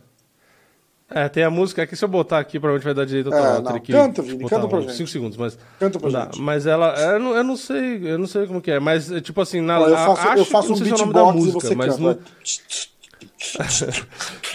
[1.15, 3.57] É, tem a música aqui, se eu botar aqui, provavelmente vai dar direito a É,
[3.59, 3.79] outra.
[3.81, 4.97] que canta, Vini, canta pra uns gente.
[4.97, 5.59] cinco segundos, mas...
[5.79, 6.25] Canta pra dá.
[6.25, 6.41] gente.
[6.41, 6.99] Mas ela...
[6.99, 9.61] Eu não, eu não sei, eu não sei como que é, mas é, tipo assim,
[9.61, 12.19] na, eu faço, acho eu faço um é da beatbox e música, mas canta.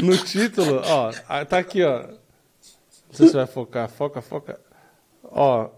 [0.01, 1.11] no, no título, ó,
[1.45, 1.99] tá aqui, ó.
[2.07, 3.87] Não sei se vai focar.
[3.89, 4.59] Foca, foca.
[5.23, 5.69] Ó,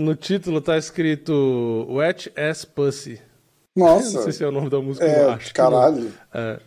[0.00, 3.20] no título tá escrito Wet Ass Pussy.
[3.76, 5.46] Não Nossa, sei se é o nome da música, é, eu acho.
[5.46, 5.52] não.
[5.54, 6.12] caralho.
[6.34, 6.60] É,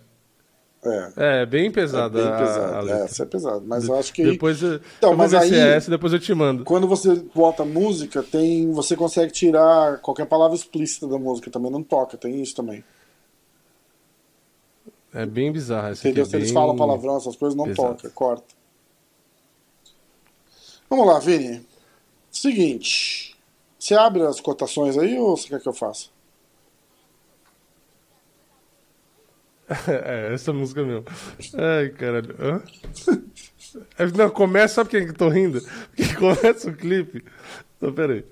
[0.85, 2.85] É, é bem é pesada bem a- a pesado.
[2.85, 2.99] letra.
[3.01, 3.63] É, essa é pesado.
[3.67, 6.33] Mas eu acho que Depois eu, Então, eu mas aí- é essa depois eu te
[6.33, 6.63] mando.
[6.65, 11.49] quando você bota música, tem, você consegue tirar qualquer palavra explícita da música.
[11.51, 12.83] Também não toca, tem isso também.
[15.13, 16.23] É bem bizarro essa Entendeu?
[16.23, 16.31] aqui.
[16.31, 17.95] Se é eles bem- falam palavrão, essas coisas, não pesado.
[17.95, 18.53] toca, corta.
[20.89, 21.65] Vamos lá, Vini.
[22.33, 23.35] Seguinte.
[23.79, 26.07] Você abre as cotações aí ou você quer que eu faça?
[29.87, 31.05] É, essa música mesmo.
[31.55, 32.35] Ai, caralho.
[32.39, 32.61] Hã?
[33.97, 35.59] É, Não, começa, sabe por que eu tô rindo?
[35.95, 37.25] Porque começa o clipe.
[37.77, 38.23] Então, peraí.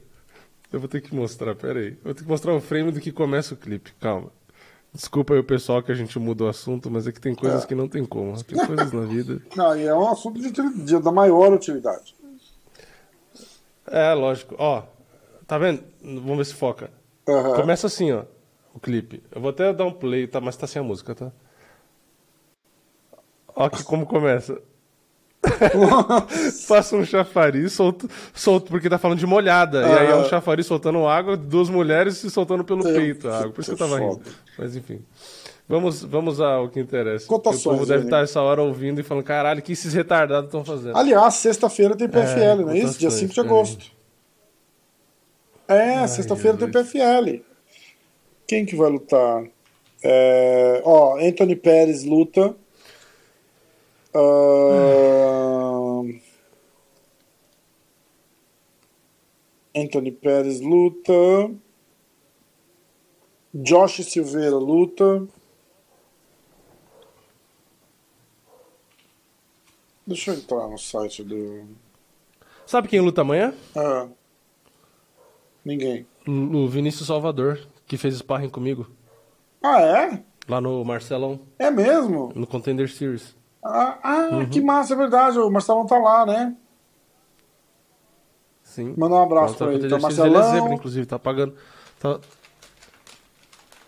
[0.72, 1.94] Eu vou ter que mostrar, peraí.
[1.94, 4.32] Eu vou ter que mostrar o frame do que começa o clipe, calma.
[4.94, 7.64] Desculpa aí o pessoal que a gente muda o assunto, mas é que tem coisas
[7.64, 7.68] É.
[7.68, 8.42] que não tem como.
[8.44, 9.42] Tem coisas na vida.
[9.56, 12.14] Não, e é um assunto de, de- da maior utilidade.
[13.88, 14.56] É, lógico.
[14.58, 14.84] Ó,
[15.48, 15.84] tá vendo?
[16.02, 16.92] Vamos ver se foca.
[17.56, 18.24] Começa assim, ó,
[18.74, 19.24] o clipe.
[19.32, 20.42] Eu vou até dar um play, tá?
[20.42, 21.32] Mas tá sem a música, tá?
[23.56, 24.62] Ó que como começa.
[26.68, 29.82] Passa um chafariz solto, solto, porque tá falando de molhada.
[29.82, 33.52] E aí é um chafariz soltando água, duas mulheres se soltando pelo peito a água.
[33.52, 34.22] Por isso que eu tava rindo.
[34.58, 35.04] Mas enfim.
[35.72, 37.26] Vamos, vamos ao que interessa.
[37.28, 38.10] Cotações, o povo deve Vini.
[38.10, 40.98] estar essa hora ouvindo e falando, caralho, o que esses retardados estão fazendo?
[40.98, 43.00] Aliás, sexta-feira tem PFL, não é isso?
[43.00, 43.50] Dia cotações, 5 de peraí.
[43.50, 43.92] agosto.
[45.70, 46.70] É, sexta-feira tem.
[46.70, 47.42] PFL.
[48.46, 49.46] Quem que vai lutar?
[50.04, 52.54] É, ó, Anthony Pérez luta.
[54.14, 56.20] Ahn,
[59.74, 61.14] Anthony Pérez luta.
[63.54, 65.26] Josh Silveira luta.
[70.12, 71.66] Deixa eu entrar no site do.
[72.66, 73.54] Sabe quem luta amanhã?
[73.76, 74.08] Ah,
[75.64, 76.06] ninguém.
[76.28, 78.88] O Vinícius Salvador, que fez sparring comigo.
[79.64, 80.24] Ah, é?
[80.50, 82.32] Lá no Marcelão, É mesmo?
[82.36, 83.36] no Contender Series.
[83.64, 85.38] Ah, ah, que massa, é verdade.
[85.40, 86.56] O Marcelão tá lá, né?
[88.64, 88.94] Sim.
[88.98, 89.86] Manda um abraço Então, pra ele.
[89.86, 90.52] Então, Series, ele é Marcelão.
[90.62, 91.56] zebra, inclusive, tá pagando.
[92.00, 92.20] Tá...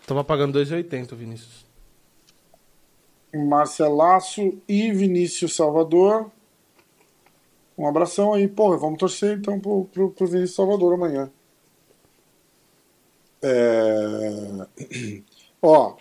[0.06, 1.63] Tava pagando 2,80 o Vinícius.
[3.34, 6.30] Marcelaço e Vinícius Salvador.
[7.76, 8.46] Um abração aí.
[8.46, 11.30] Pô, vamos torcer então pro, pro, pro Vinícius Salvador amanhã.
[13.42, 15.22] É...
[15.60, 15.96] Ó,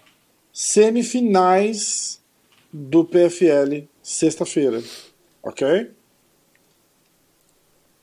[0.52, 2.22] semifinais
[2.72, 4.82] do PFL, sexta-feira.
[5.42, 5.92] Ok?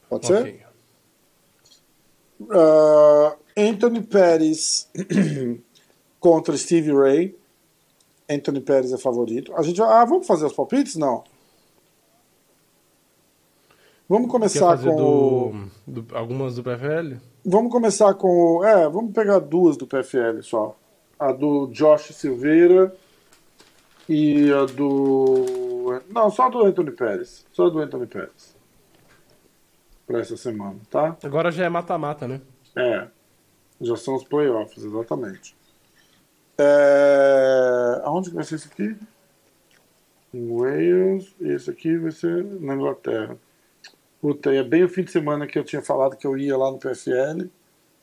[0.09, 0.41] Pode ser?
[0.41, 0.61] Ok.
[2.51, 4.89] Ah, Anthony Pérez
[6.19, 7.37] contra Steve Ray.
[8.31, 9.55] Anthony Pérez é favorito.
[9.57, 9.81] A gente.
[9.83, 10.97] Ah, vamos fazer os palpites?
[10.97, 11.25] Não.
[14.09, 14.97] Vamos começar com
[15.87, 17.17] do, do- algumas do PFL?
[17.45, 18.65] Vamos começar com.
[18.65, 20.77] É, vamos pegar duas do PFL só.
[21.19, 22.95] A do Josh Silveira
[24.09, 26.01] e a do...
[26.09, 27.47] Não, só a do Anthony Pérez.
[27.53, 28.57] Só a do Anthony Pérez.
[30.07, 31.17] Pra essa semana, tá?
[31.23, 32.41] Agora já é mata-mata, né?
[32.75, 33.07] É.
[33.81, 35.55] Já são os playoffs, exatamente.
[36.61, 38.03] É...
[38.05, 38.97] Aonde que vai ser isso aqui?
[40.35, 41.35] Em Wales.
[41.41, 43.39] E esse aqui vai ser na Inglaterra.
[44.21, 46.57] Puta, e é bem o fim de semana que eu tinha falado que eu ia
[46.57, 47.49] lá no PFL,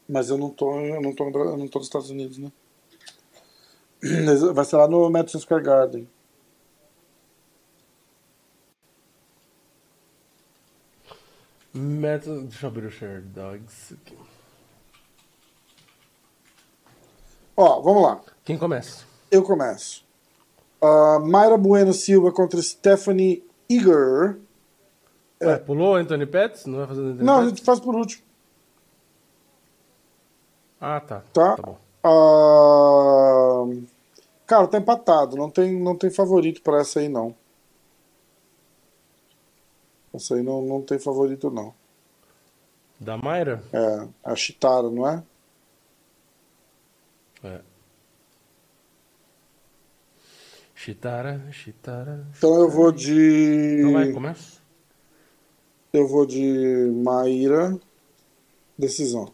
[0.09, 2.51] mas eu não tô, eu não tô, eu não tô nos Estados Unidos, né?
[4.53, 6.07] Vai ser lá no Madison Square Garden.
[11.73, 12.41] Meta...
[12.41, 14.17] Deixa eu abrir o Share Dogs aqui.
[17.55, 18.21] Ó, vamos lá.
[18.47, 19.03] Quem começa?
[19.29, 20.05] Eu começo.
[20.81, 24.37] Ah, Mayra Bueno Silva contra Stephanie Eager.
[25.43, 26.65] Ué, pulou o Anthony Pettis?
[26.65, 27.49] Não vai fazer Anthony Não, a Pettis?
[27.57, 28.23] gente faz por último,
[30.79, 31.21] Ah, tá.
[31.33, 31.55] tá?
[31.57, 31.77] Tá bom.
[32.03, 33.65] Ah,
[34.45, 35.35] cara, tá empatado.
[35.35, 37.35] Não tem, não tem favorito pra essa aí, não.
[40.13, 41.73] Essa aí não, não tem favorito, não.
[42.97, 43.61] Da Mayra?
[43.73, 45.15] É, a Chitara, não é?
[45.15, 45.23] É.
[50.77, 52.27] Chitara, Chitara.
[52.37, 53.79] Então eu vou de.
[53.79, 54.61] Então vai, começa.
[55.91, 57.75] Eu vou de Maíra.
[58.77, 59.33] Decisão.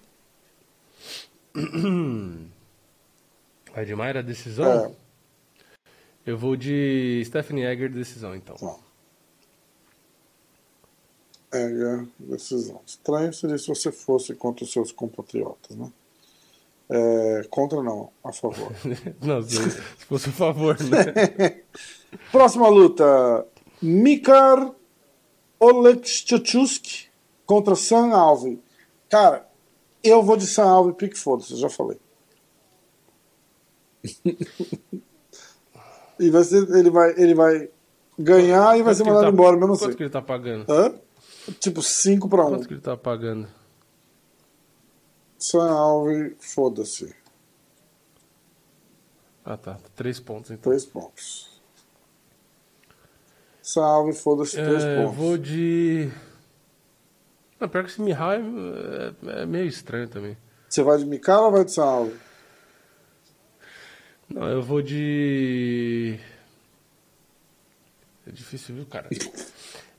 [3.74, 4.86] Vai de Mayra, decisão?
[4.86, 4.92] É,
[6.26, 8.56] Eu vou de Stephanie Egger, decisão, então.
[8.56, 8.78] Tá.
[11.52, 12.82] é, decisão.
[12.86, 15.92] Estranho seria se você fosse contra os seus compatriotas, né?
[16.96, 18.72] É, contra não, a favor.
[19.20, 21.64] Não, se, se fosse a favor, né?
[22.32, 23.48] Próxima luta:
[23.82, 24.72] Mikar
[25.60, 27.08] Olekchachuk
[27.48, 28.62] contra Sam Alvin.
[29.10, 29.50] Cara,
[30.04, 31.98] eu vou de Sam Alvin, pique foda-se, eu já falei.
[36.20, 37.70] e vai ser, ele vai, ele vai
[38.20, 39.98] ganhar e vai Quanto ser mandado tá- embora, mesmo Quanto assim.
[39.98, 40.72] que ele tá pagando?
[40.72, 40.94] Hã?
[41.60, 42.50] Tipo 5 para 1.
[42.50, 43.48] Quanto que ele tá pagando?
[45.44, 47.14] Sam Alvin, foda-se.
[49.44, 49.78] Ah, tá.
[49.94, 50.72] Três pontos, então.
[50.72, 51.62] 3 pontos.
[53.62, 55.18] Sam Alvin, foda-se, 3 É, eu pontos.
[55.18, 56.10] vou de...
[57.60, 60.38] Não, pior que esse Mihai é, é meio estranho também.
[60.70, 62.10] Você vai de Mikar ou vai de Sam?
[64.30, 66.18] Não, eu vou de...
[68.26, 69.10] É difícil, viu, cara?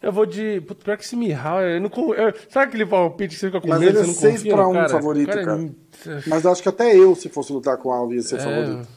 [0.04, 0.60] Eu vou de...
[0.60, 1.76] Puta, pior que esse Mihai...
[1.76, 1.90] Eu não...
[2.14, 4.34] eu- Sabe aquele palpite que você fica com Mas medo, ele você é não seis
[4.36, 4.88] confia pra no um cara?
[4.88, 5.40] favorito, O cara.
[5.40, 6.22] é cara.
[6.26, 8.88] Mas acho que até eu, se fosse lutar com o Alvin, ia ser É, favorito.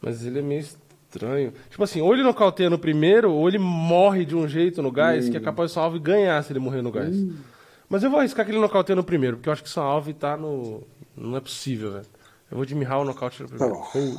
[0.00, 1.52] Mas ele é meio estranho.
[1.70, 5.26] Tipo assim, ou ele nocauteia no primeiro, ou ele morre de um jeito no gás
[5.26, 5.30] Hum.
[5.30, 7.14] que é capaz de São Alve ganhar se ele morrer no gás.
[7.88, 10.12] Mas eu vou arriscar que ele nocauteia no primeiro, porque eu acho que São Alve
[10.12, 10.82] tá no.
[11.16, 12.06] Não é possível, velho.
[12.50, 13.74] Eu vou de Mihal nocaute no primeiro.
[13.74, 14.16] Tá bom.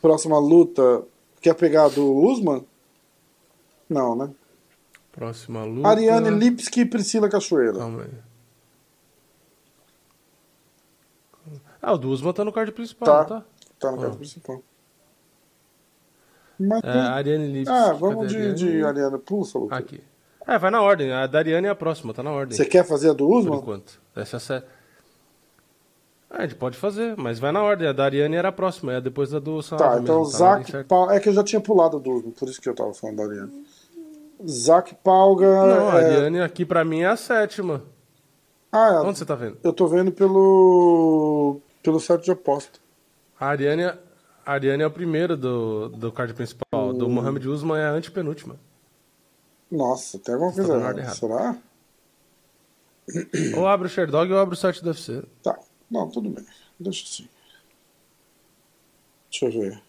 [0.00, 1.02] Próxima luta,
[1.40, 2.64] quer pegar do Usman?
[3.92, 4.30] Não, né?
[5.12, 5.88] Próxima luta.
[5.88, 7.78] Ariane Lipski e Priscila Cachoeira.
[7.78, 8.10] Calma aí.
[11.80, 13.24] Ah, o do Usman tá no card principal, Tá.
[13.24, 13.44] tá?
[13.78, 14.62] Tá no card principal.
[16.58, 17.74] Mas É, Ariane Lipski.
[17.76, 18.54] Ah, vamos a de, Ariane?
[18.54, 19.20] de Ariane.
[19.70, 20.00] Aqui.
[20.46, 21.12] É, vai na ordem.
[21.12, 22.56] A da Ariane é a próxima, tá na ordem.
[22.56, 23.58] Você quer fazer a do por Usman?
[23.58, 24.00] enquanto.
[24.14, 24.64] Essa é a sé-
[26.30, 27.86] Ah, a gente pode fazer, mas vai na ordem.
[27.88, 30.38] A da Ariane era a próxima, é depois da do Saad Tá, então mesmo, tá
[30.44, 30.86] na ordem Zac.
[31.16, 33.24] É que eu já tinha pulado do Usman, por isso que eu tava falando da
[33.24, 33.66] Ariane.
[34.46, 35.46] Zac Palga.
[35.46, 37.82] Não, a é- Ariane aqui pra mim é a sétima.
[38.70, 39.00] Ah, é.
[39.00, 39.58] Onde você tá vendo?
[39.62, 41.60] eu tô vendo pelo.
[41.82, 42.78] pelo site de aposta.
[43.38, 43.98] A Ariane, a
[44.46, 46.64] Ariane é o primeiro do, do card principal.
[46.74, 46.94] Hum.
[46.98, 48.56] Do Mohamed Usman é a antepenúltima.
[49.70, 51.10] Nossa, tem alguma Você tá coisa errada.
[51.14, 51.56] Será?
[53.56, 55.22] ou abre o Sherdog ou abre o site do UFC.
[55.42, 55.58] Tá.
[55.90, 56.44] Não, tudo bem.
[56.78, 57.28] Deixa assim.
[59.30, 59.82] Deixa eu ver.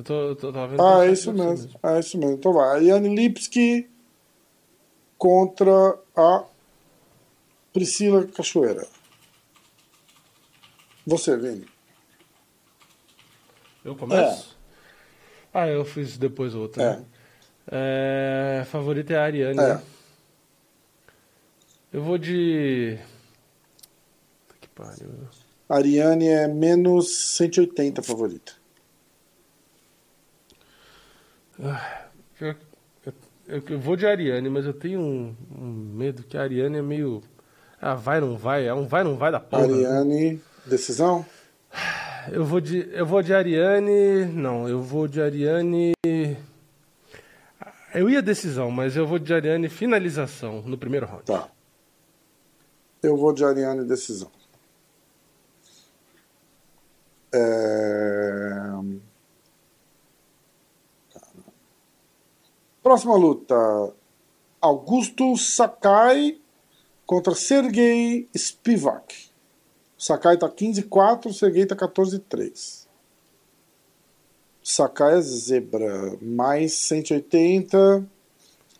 [0.00, 1.80] Eu tô, eu tô eu vendo Ah, é isso UFC mesmo.
[1.82, 2.34] É isso mesmo.
[2.36, 2.78] Então vai.
[2.78, 3.86] A Yane Lipski
[5.18, 6.44] contra a
[7.70, 8.86] Priscila Cachoeira.
[11.06, 11.66] Você, Vini.
[13.84, 14.56] Eu começo?
[15.52, 16.82] Ah, eu fiz depois outra.
[16.82, 16.96] É.
[16.96, 17.04] né?
[17.70, 19.74] É, favorita é a Ariane, É.
[19.74, 19.82] né?
[21.92, 22.98] Eu vou de.
[24.62, 25.10] Que pariu.
[25.68, 28.59] Ariane é menos 180 favorita.
[32.38, 32.56] Que-
[33.06, 33.12] Eu,
[33.48, 36.82] eu- eu vou de Ariane, mas eu tenho um, um medo que a Ariane é
[36.82, 37.22] meio.
[37.80, 38.66] Ah, vai, não vai?
[38.66, 39.66] É um vai, não vai da porra.
[39.66, 39.74] né?
[39.86, 41.24] Ariane, decisão?
[42.30, 44.26] Eu vou de, eu vou de Ariane.
[44.26, 45.92] Não, eu vou de Ariane.
[47.94, 51.24] Eu ia decisão, mas eu vou de Ariane finalização no primeiro round.
[51.24, 51.48] Tá.
[53.02, 54.30] Eu vou de Ariane decisão.
[57.32, 58.59] É...
[62.90, 63.94] Próxima luta:
[64.60, 66.40] Augusto Sakai
[67.06, 69.30] contra Sergei Spivak.
[69.96, 72.88] Sakai tá 15-4, Sergei tá 14-3.
[74.60, 78.04] Sakai é zebra, mais 180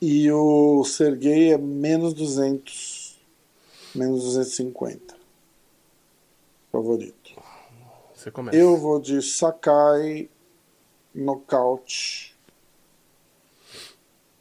[0.02, 3.16] e o Sergei é menos 200,
[3.94, 5.14] menos 250.
[6.72, 7.40] Favorito.
[8.12, 8.58] Você começa.
[8.58, 10.28] Eu vou de Sakai
[11.14, 12.29] nocaute.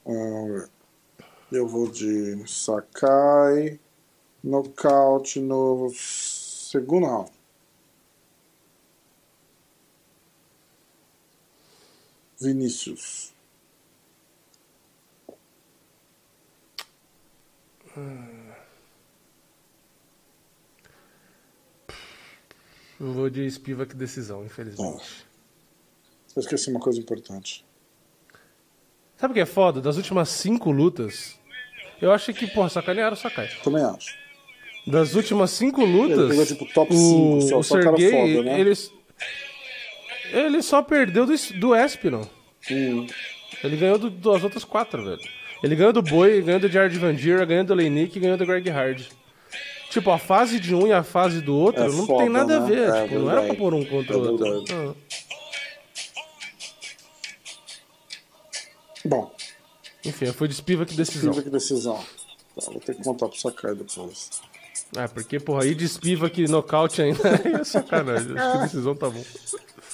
[0.06, 0.68] Ah,
[1.52, 3.80] Eu vou de Sakai
[4.44, 7.32] nocaute no segundo round.
[12.40, 13.34] Vinícius.
[23.00, 25.26] Eu vou de Spivak decisão, infelizmente.
[26.36, 27.66] Eu esqueci uma coisa importante.
[29.20, 29.82] Sabe o que é foda?
[29.82, 31.38] Das últimas cinco lutas,
[32.02, 33.50] eu achei que, porra, sacanearam o Sakai.
[33.64, 34.18] Também acho.
[34.88, 38.60] Das últimas cinco lutas, Ele pegou, tipo, top só, o só cara Sergei, foda, né?
[38.60, 38.74] ele,
[40.32, 42.28] ele só perdeu do, do Espinal.
[42.72, 43.06] Hum.
[43.64, 45.20] Ele ganhou do- das outras quatro, velho.
[45.62, 48.46] Ele ganhou do Boi, ganhou do Jared Van Dier, ganhou do Leinik e ganhou do
[48.46, 49.02] Greg Hard.
[49.90, 52.58] Tipo, a fase de um e a fase do outro É não foda, tem nada
[52.58, 52.68] a né?
[52.68, 52.90] ver.
[52.90, 54.96] É tipo, não era pra pôr um contra o É outro.
[59.10, 59.32] Bom,
[60.06, 61.34] Enfim, eu fui de Spivak decisão.
[61.34, 61.96] Spivak decisão.
[62.56, 64.30] Tá, vou ter que contar pro Sakai depois.
[64.96, 67.20] É, porque, porra, aí de Spivak nocaute ainda
[67.60, 68.38] é sacanagem.
[68.38, 69.24] Acho que decisão tá bom.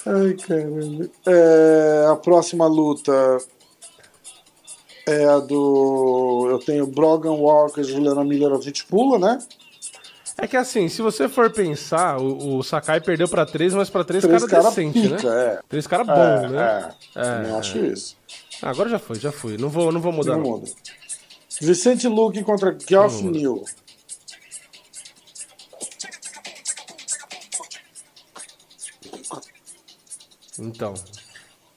[0.06, 1.10] Ai, caralho.
[1.26, 3.38] É, a próxima luta
[5.08, 6.48] é a do.
[6.52, 9.40] Eu tenho Brogan Walker, Juliana Miller, a gente pula, né?
[10.38, 14.04] É que assim, se você for pensar, o, o Sakai perdeu pra três, mas pra
[14.04, 15.54] três, Três cara cara decente, pica, né?
[15.54, 15.60] é.
[15.70, 16.90] Três cara bom, é, né?
[17.16, 17.22] é.
[17.24, 18.18] Também acho isso.
[18.62, 19.58] Ah, agora já foi, já fui.
[19.58, 20.38] Não vou, não vou mudar.
[20.38, 20.72] Não Não muda.
[21.62, 23.24] Vicente Luque contra Geoff.
[23.24, 23.64] Neal.
[30.60, 30.94] Então.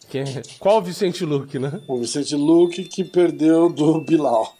[0.08, 0.24] Quem...
[0.58, 1.80] Qual o Vicente Luque, né?
[1.86, 4.56] O Vicente Luque que perdeu do Bilal.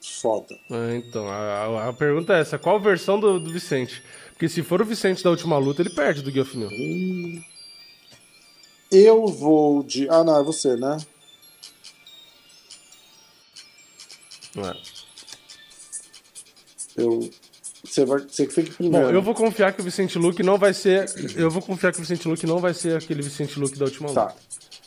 [0.00, 0.58] Foda.
[0.70, 4.02] Ah, então, a, a- pergunta é essa: qual versão do, do Vicente?
[4.30, 6.70] Porque se for o Vicente da última luta, ele perde do Geoff Neal.
[8.90, 10.08] Eu vou de.
[10.08, 10.96] Ah, não, é você, né?
[14.56, 14.76] É.
[16.96, 17.30] Eu.
[17.84, 19.10] Você, vai, você que fica Bom, primeiro.
[19.10, 21.06] eu vou confiar que o Vicente Luque não vai ser.
[21.36, 24.08] Eu vou confiar que o Vicente Luque não vai ser aquele Vicente Luque da última
[24.08, 24.26] luta.
[24.26, 24.34] Tá.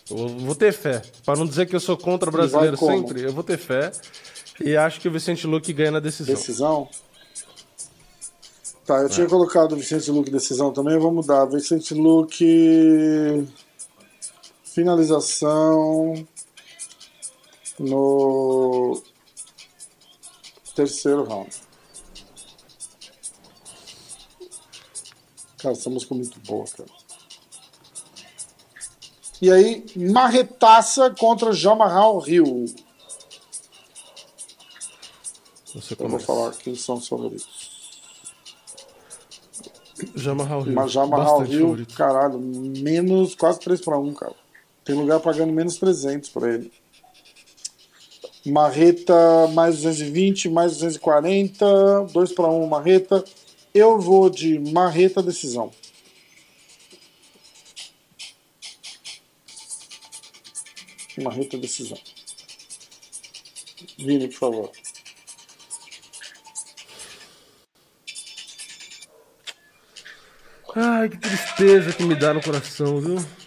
[0.10, 1.02] Eu vou ter fé.
[1.26, 3.92] Pra não dizer que eu sou contra o brasileiro sempre, eu vou ter fé.
[4.60, 6.36] E acho que o Vicente Luque ganha na decisão.
[6.36, 6.90] Decisão?
[8.86, 11.46] Tá, eu tinha colocado o Vicente Luque decisão também, eu vou mudar.
[11.46, 13.48] Vicente Luque.
[14.74, 16.28] Finalização.
[17.80, 19.02] No.
[20.76, 21.52] Terceiro round.
[25.58, 26.90] Cara, essa música é muito boa, cara.
[29.42, 32.66] E aí, marretaça contra Jamarral Rio.
[35.74, 37.72] Você Eu vou falar quem são os favoritos.
[40.16, 40.74] Jamarral Rio.
[40.74, 41.94] Mas Bastante Rio, favorito.
[41.96, 44.41] caralho, menos quase 3 para 1, cara.
[44.84, 46.72] Tem lugar pagando menos 300 pra ele.
[48.46, 53.24] Marreta mais 220, mais 240, 2 para 1 Marreta.
[53.74, 55.72] Eu vou de Marreta decisão.
[61.22, 62.00] Marreta decisão.
[63.98, 64.72] Vini, por favor.
[70.76, 73.41] Ai, que tristeza que me dá no coração, viu?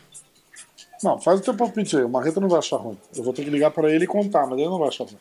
[1.05, 2.03] Não, faz o teu palpite aí.
[2.03, 2.99] O Marreta não vai achar ruim.
[3.15, 5.19] Eu vou ter que ligar pra ele e contar, mas ele não vai achar ruim.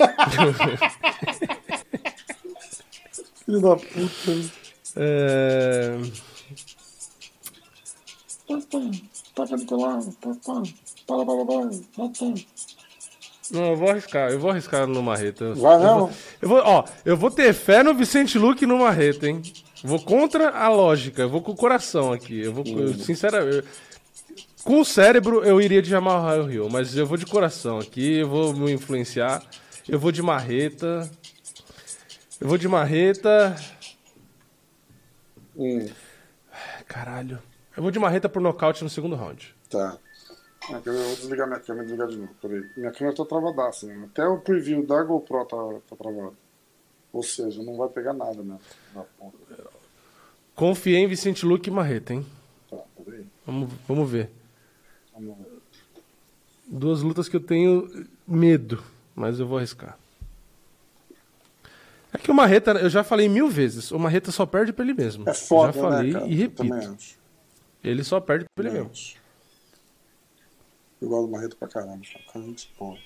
[3.46, 4.50] Filho da puta.
[4.96, 5.96] É...
[11.06, 11.70] Para, para, para.
[13.50, 15.44] Não, eu vou arriscar, eu vou arriscar no Marreta.
[15.44, 15.98] Eu- Vai eu mesmo?
[15.98, 16.10] vou,
[16.42, 19.42] eu vou, ó, eu vou ter fé no Vicente Luque e no Marreta, hein?
[19.82, 22.40] Vou contra a lógica, eu vou com o coração aqui.
[22.40, 23.64] Eu vou, eu, sinceramente, eu-
[24.64, 28.28] com o cérebro eu iria de Jamal Rio, mas eu vou de coração aqui, eu
[28.28, 29.42] vou me influenciar.
[29.88, 31.10] Eu vou de Marreta.
[32.40, 33.56] Eu vou de Marreta.
[35.56, 35.86] Hum.
[36.86, 37.38] Caralho.
[37.76, 39.54] Eu vou de marreta por nocaute no segundo round.
[39.70, 39.96] Tá.
[40.70, 42.34] É, eu vou desligar minha câmera e desligar de novo.
[42.42, 42.64] Peraí.
[42.76, 44.08] Minha câmera tá travadaça, né?
[44.10, 45.56] Até o preview da GoPro tá,
[45.88, 46.36] tá travado.
[47.12, 48.58] Ou seja, não vai pegar nada né,
[48.94, 49.36] na ponta.
[50.54, 52.26] Confiei em Vicente Luque e marreta, hein?
[52.68, 53.24] Tá, peraí.
[53.46, 54.30] Vamos, vamos ver.
[56.66, 58.82] Duas lutas que eu tenho medo,
[59.14, 59.98] mas eu vou arriscar.
[62.12, 64.94] É que o Marreta, eu já falei mil vezes, o Marreta só perde pra ele
[64.94, 65.28] mesmo.
[65.28, 66.96] É foda, já falei né, e repito.
[67.82, 68.92] Ele só perde pra ele mesmo.
[71.00, 72.02] Eu gosto do Marreta pra caramba.
[72.32, 72.98] Cara, gente boa.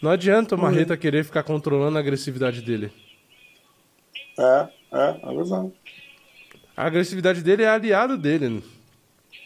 [0.00, 2.90] Não adianta o Marreta querer ficar controlando a agressividade dele.
[4.38, 5.72] É, é, é verdade.
[6.80, 8.64] A agressividade dele é aliado dele.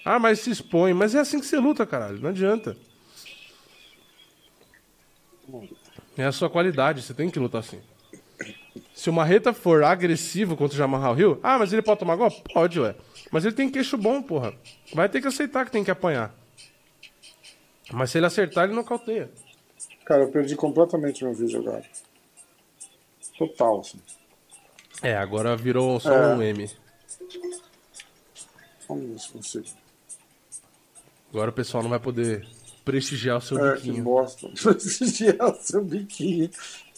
[0.05, 0.95] Ah, mas se expõe.
[0.95, 2.21] Mas é assim que você luta, caralho.
[2.21, 2.77] Não adianta.
[6.17, 7.81] É a sua qualidade, você tem que lutar assim.
[8.95, 12.31] Se o Marreta for agressivo contra o Jamal Hill, ah, mas ele pode tomar gol?
[12.31, 12.95] Pode, ué.
[13.33, 14.55] Mas ele tem queixo bom, porra.
[14.95, 16.33] Vai ter que aceitar que tem que apanhar.
[17.93, 19.29] Mas se ele acertar, ele nocauteia.
[20.07, 21.83] Cara, eu perdi completamente meu vídeo agora.
[23.37, 23.99] Total, assim.
[25.03, 26.37] É, agora virou só É.
[26.37, 26.71] um M.
[28.89, 29.67] Vamos ver se consigo.
[31.31, 32.47] Agora o pessoal não vai poder
[32.85, 34.05] prestigiar o seu É, que biquinho.
[34.05, 34.49] bosta.
[34.63, 36.51] Prestigiar o seu biquinho.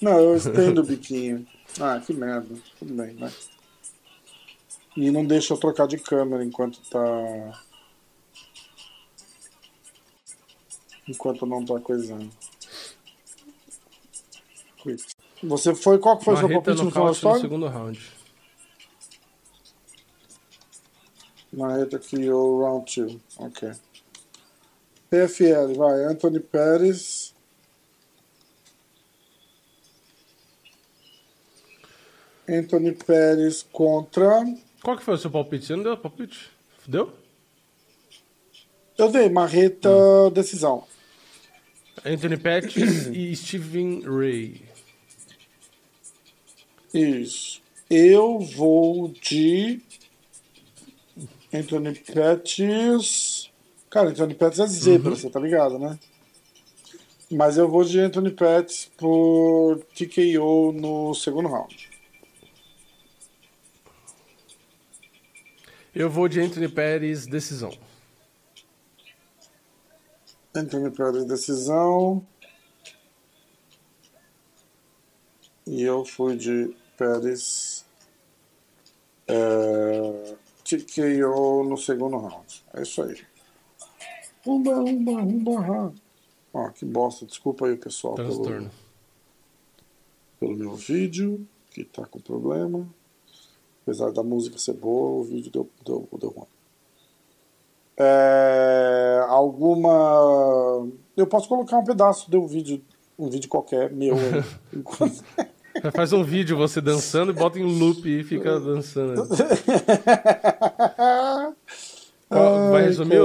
[0.03, 1.47] Não, eu estendo o biquinho.
[1.81, 2.55] Ah, que merda.
[2.79, 3.33] Tudo bem, né?
[4.97, 7.63] E não deixa eu trocar de câmera enquanto tá.
[11.09, 12.31] Enquanto não tá coisando.
[15.43, 15.99] Você foi.
[15.99, 17.41] Qual que foi o seu palpite no final história?
[17.41, 18.16] segundo round.
[21.53, 23.21] Marreta aqui, o round 2.
[23.39, 23.73] Ok.
[25.11, 26.05] PFL, vai.
[26.05, 27.35] Anthony Pérez.
[32.49, 34.45] Anthony Pérez contra.
[34.83, 35.67] Qual que foi o seu palpite?
[35.67, 36.51] Você não deu palpite?
[36.87, 37.13] Deu?
[38.97, 39.91] Eu dei Marreta
[40.33, 40.85] decisão.
[42.05, 44.63] Anthony Pettis e Steven Ray.
[46.95, 47.61] Isso.
[47.91, 49.81] Eu vou de.
[51.57, 53.51] Anthony Pettis.
[53.91, 55.99] Cara, Anthony Pettis é zebra, você tá ligado, né?
[57.31, 61.91] Mas eu vou de Anthony Pettis por TKO no segundo round.
[65.95, 67.73] Eu vou de Anthony Pérez, decisão.
[70.55, 72.27] Anthony Pettis decisão.
[75.67, 77.85] E eu fui de Pérez.
[79.27, 80.37] É,
[80.69, 82.65] TKO no segundo round.
[82.75, 83.17] É isso aí.
[84.47, 85.95] Umba, umba, umba.
[86.53, 87.25] Ó, que bosta.
[87.27, 88.71] Desculpa aí, pessoal, pelo, Transtorno.
[90.41, 92.89] pelo meu vídeo, que tá com problema.
[93.83, 96.47] Apesar da música ser boa, o vídeo deu, deu, deu ruim.
[97.99, 100.87] É, alguma.
[101.17, 102.83] Eu posso colocar um pedaço de um vídeo,
[103.19, 104.17] um vídeo qualquer meu
[104.75, 105.25] enquanto-
[105.95, 109.27] Faz um vídeo você dançando e bota em loop e fica dançando.
[112.29, 113.19] Vai Ai, resumir,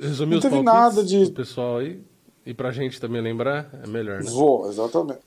[0.00, 2.02] resumir Não os palpites nada de- pro pessoal aí?
[2.44, 4.30] E pra gente também lembrar, é melhor, né?
[4.30, 5.20] Vou, exatamente.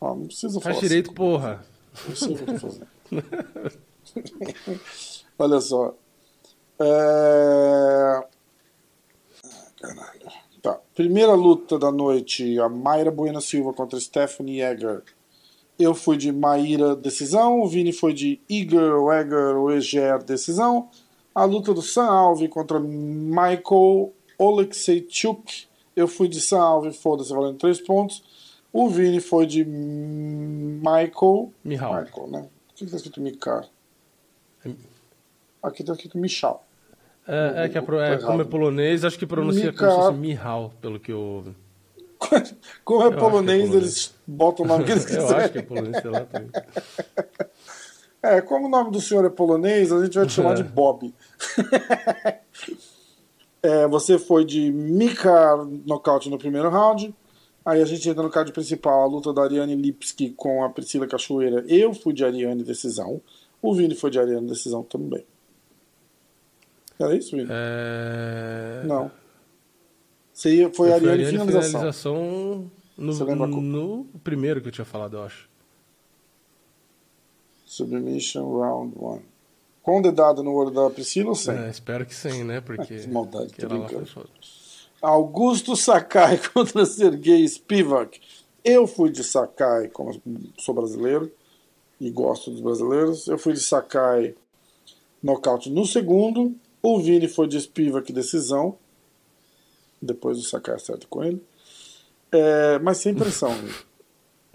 [0.00, 0.74] Ó, não precisa falar.
[0.74, 1.62] Faz direito, porra.
[1.94, 2.86] assim, Eu sei o que eu tô fazendo.
[5.38, 5.94] Olha só.
[6.80, 6.84] É...
[6.84, 8.24] ah,
[9.80, 10.20] Caralho.
[10.62, 10.78] Tá.
[10.94, 15.02] Primeira luta da noite: a Mayra Buena Silva contra Stephanie Egger.
[15.78, 20.88] Eu fui de Maíra decisão, o Vini foi de Igor Egger Weger decisão.
[21.34, 25.66] A luta do Sam Alve contra Michael Oleksichuk.
[25.94, 28.22] Eu fui de Sam Alve, foda-se, valendo 3 pontos.
[28.72, 31.52] O Vini foi de Michael.
[31.64, 31.94] Mihal.
[32.02, 32.48] Michael, né?
[32.68, 33.66] Por que está escrito Mikar?
[35.62, 36.66] Aqui está escrito Michal.
[37.26, 40.18] É, é que é, Tá como é polonês, acho que pronuncia Mika- como se fosse
[40.18, 41.54] Mihal, pelo que eu.
[42.18, 43.74] Como é que é polonês, polonês.
[43.74, 45.44] eles botam o nome que eles Eu quiserem.
[45.44, 46.20] acho que é polonês, sei lá.
[46.20, 46.50] Também.
[48.22, 51.14] É, como o nome do senhor é polonês, a gente vai te chamar de Bob.
[53.62, 57.12] É, você foi de Mika nocaute no primeiro round.
[57.64, 61.04] Aí a gente entra no card principal, a luta da Ariane Lipski com a Priscila
[61.04, 61.64] Cachoeira.
[61.66, 63.20] Eu fui de Ariane decisão.
[63.60, 65.26] O Vini foi de Ariane decisão também.
[66.96, 67.48] Era isso, Vini?
[67.50, 68.82] É...
[68.84, 69.10] Não.
[70.36, 71.70] Você foi fui Ariane, Ariane finalização.
[71.70, 75.48] finalização no, Você lembra no primeiro que eu tinha falado, eu acho.
[77.64, 79.20] Submission round 1.
[79.82, 81.56] Com o dedado no olho da Priscila ou sem?
[81.56, 82.60] É, espero que sim, né?
[82.60, 82.84] Porque.
[83.00, 83.54] Que maldade,
[83.88, 84.28] foi foda.
[85.00, 88.20] Augusto Sakai contra Sergei Spivak.
[88.62, 90.20] Eu fui de Sakai, como
[90.58, 91.32] sou brasileiro.
[91.98, 93.26] e gosto dos brasileiros.
[93.26, 94.34] Eu fui de Sakai
[95.22, 96.54] nocaute no segundo.
[96.82, 98.76] O Vini foi de Spivak decisão.
[100.00, 101.42] Depois o Sakai acerta com ele.
[102.32, 103.52] É, mas sem pressão.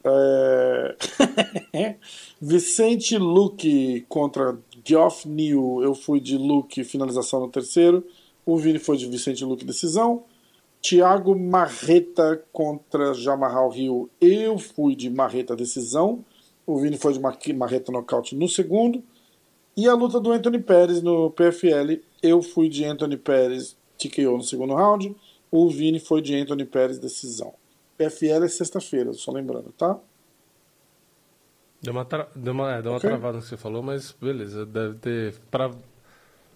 [1.73, 1.95] é...
[2.39, 5.81] Vicente Luque contra Geoff New.
[5.83, 8.05] Eu fui de Luque finalização no terceiro.
[8.45, 10.23] O Vini foi de Vicente Luque decisão.
[10.81, 14.09] Thiago Marreta contra Jamarral Rio.
[14.19, 16.25] Eu fui de Marreta decisão.
[16.65, 19.03] O Vini foi de Marreta nocaute no segundo.
[19.77, 22.01] E a luta do Anthony Pérez no PFL.
[22.21, 25.15] Eu fui de Anthony Pérez TKO no segundo round.
[25.51, 27.53] O Vini foi de Anthony Pérez decisão.
[27.97, 29.99] PFL é sexta-feira, só lembrando, tá?
[31.81, 32.27] Deu uma, tra...
[32.35, 33.09] deu uma, é, deu uma okay.
[33.09, 35.35] travada no que você falou, mas beleza, deve ter.
[35.49, 35.71] Pra...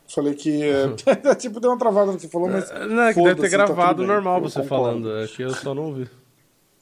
[0.07, 0.63] Falei que.
[0.63, 0.87] É,
[1.35, 2.69] tipo, deu uma travada no que você falou, mas.
[2.69, 5.17] É, não, é que deve ter tá gravado tá normal você falando.
[5.17, 6.07] É que eu só não ouvi.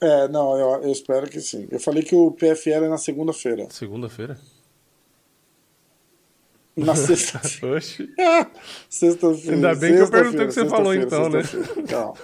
[0.01, 1.65] É, não, eu, eu, espero que sim.
[1.71, 3.67] Eu falei que o PFL é na segunda-feira.
[3.69, 4.37] Segunda-feira?
[6.75, 7.81] Na sexta-feira.
[8.89, 9.55] sexta-feira.
[9.55, 11.41] Ainda bem que eu perguntei o que você falou então, né?
[11.87, 12.15] Calma.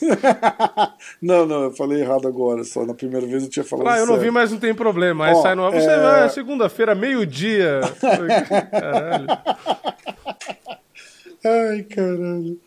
[1.20, 4.06] não, não, eu falei errado agora, só na primeira vez eu tinha falado Ah, eu
[4.06, 5.26] não vi, mas não tem problema.
[5.26, 6.00] Aí Ó, sai no Você é...
[6.00, 7.80] vai segunda-feira, meio-dia.
[8.00, 9.26] caralho.
[11.44, 12.58] Ai, caralho.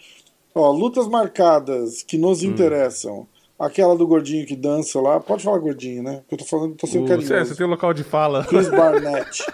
[0.55, 2.47] Ó, lutas marcadas que nos hum.
[2.47, 3.27] interessam.
[3.57, 5.19] Aquela do gordinho que dança lá.
[5.19, 6.21] Pode falar gordinho, né?
[6.21, 7.27] Porque eu tô falando, tô sendo carinhoso.
[7.33, 8.43] Você, você tem local de fala.
[8.45, 9.45] Chris Barnett.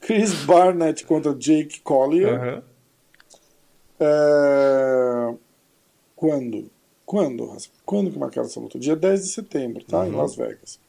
[0.00, 2.40] Chris Barnett contra Jake Collier.
[2.40, 2.62] Uhum.
[4.00, 5.34] É...
[6.14, 6.70] Quando?
[7.04, 8.78] Quando, Quando que marcaram essa luta?
[8.78, 10.00] Dia 10 de setembro, tá?
[10.00, 10.08] Uhum.
[10.08, 10.80] Em Las Vegas.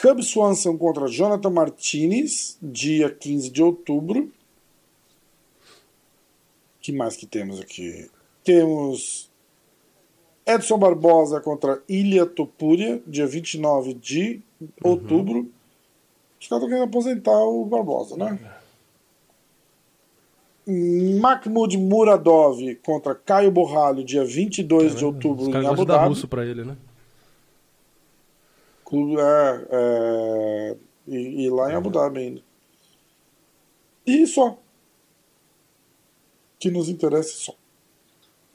[0.00, 4.32] Cub Swanson contra Jonathan Martinez, dia 15 de outubro.
[6.80, 8.10] que mais que temos aqui?
[8.42, 9.30] Temos
[10.44, 15.48] Edson Barbosa contra Ilha Topuria, dia 29 de uhum.
[16.42, 18.36] Os caras estão querendo aposentar o Barbosa, né?
[21.20, 26.08] Mahmoud Muradov contra Caio Borralho, dia 22 de outubro em Abu Dhabi.
[26.08, 26.76] russo para ele, né?
[28.92, 30.76] É, é,
[31.06, 32.42] e, e, lá em Abu Dhabi ainda.
[34.04, 34.58] E só.
[36.58, 37.54] Que nos interessa só.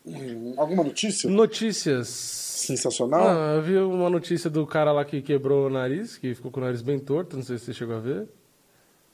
[0.05, 1.29] Hum, alguma notícia?
[1.29, 2.46] Notícias.
[2.57, 3.27] Sensacional?
[3.27, 6.59] Ah, eu vi uma notícia do cara lá que quebrou o nariz, que ficou com
[6.59, 8.27] o nariz bem torto, não sei se você chegou a ver.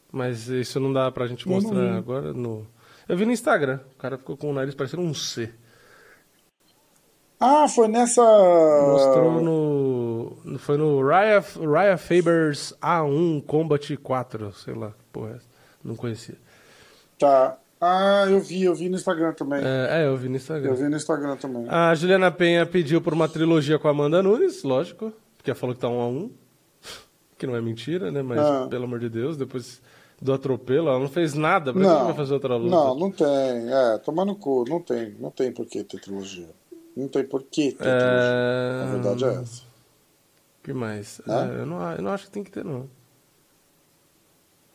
[0.09, 2.65] Mas isso não dá pra gente mostrar agora no.
[3.07, 5.51] Eu vi no Instagram, o cara ficou com o nariz parecendo um C.
[7.37, 8.21] Ah, foi nessa.
[8.21, 10.57] Mostrou no.
[10.59, 15.39] Foi no Raya, Raya Fabers A1 Combat 4, sei lá, porra,
[15.83, 16.37] não conhecia.
[17.19, 17.57] Tá.
[17.85, 19.59] Ah, eu vi, eu vi no Instagram também.
[19.61, 20.69] É, é, eu vi no Instagram.
[20.69, 21.67] Eu vi no Instagram também.
[21.67, 25.81] A Juliana Penha pediu por uma trilogia com a Amanda Nunes, lógico, porque falou que
[25.81, 26.31] tá um a um.
[27.37, 28.21] Que não é mentira, né?
[28.21, 28.67] Mas, ah.
[28.69, 29.81] pelo amor de Deus, depois
[30.21, 32.73] do atropelo, ela não fez nada, pra não, que vai fazer outra luta?
[32.73, 36.47] Não, não tem, é, tomar no cu, não tem, não tem por que ter trilogia.
[36.95, 37.97] Não tem por que ter é...
[37.97, 38.83] trilogia.
[38.83, 39.61] A verdade é essa.
[40.63, 41.21] que mais?
[41.27, 41.61] É?
[41.61, 42.87] eu, não, eu não acho que tem que ter, não.